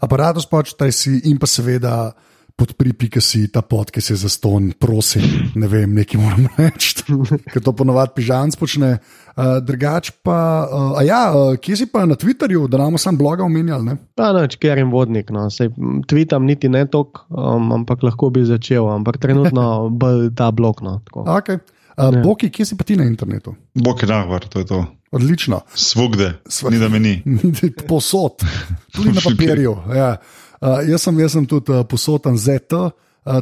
[0.00, 2.31] Aparatus počrtaj si in pa seveda podpri,
[2.70, 5.22] pika si ta pot, ki se je za ston, prosim,
[5.54, 7.02] ne vem, nekaj moram reči,
[7.52, 8.98] ker to ponovadi pižam počne.
[9.32, 13.16] Uh, drugač pa, uh, a ja, uh, kje si pa na Twitterju, da nam sam
[13.16, 13.96] bloga omenjali?
[14.14, 15.70] Pa noč, ker jim vodnik, no, sej
[16.04, 19.64] tweetam niti ne tok, um, ampak lahko bi začel, ampak trenutno
[20.02, 20.84] bolj ta blog.
[20.84, 21.00] No,
[21.32, 21.62] okay.
[21.96, 23.56] uh, Boki, kje si pa ti na internetu?
[23.72, 24.20] Boki, da,
[24.52, 24.84] to je to.
[25.12, 25.60] Odlično.
[25.74, 26.32] Svugde,
[26.70, 27.22] ni da meni.
[27.88, 28.44] Posod,
[28.92, 29.76] tudi na papirju.
[29.96, 30.16] Ja.
[30.62, 32.92] Uh, jaz, sem, jaz sem tudi uh, posoten ZT, uh,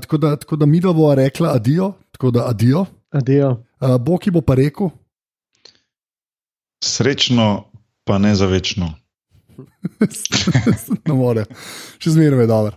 [0.01, 1.93] tako, da, tako da mi da bo rekla adijo.
[2.17, 2.87] Tako da adijo.
[3.11, 3.51] adijo.
[3.81, 4.89] Uh, Boki bo pa rekel.
[6.85, 7.65] Srečno,
[8.05, 8.95] pa ne za večno.
[11.07, 11.45] ne more,
[12.01, 12.77] še zmeraj je dobro.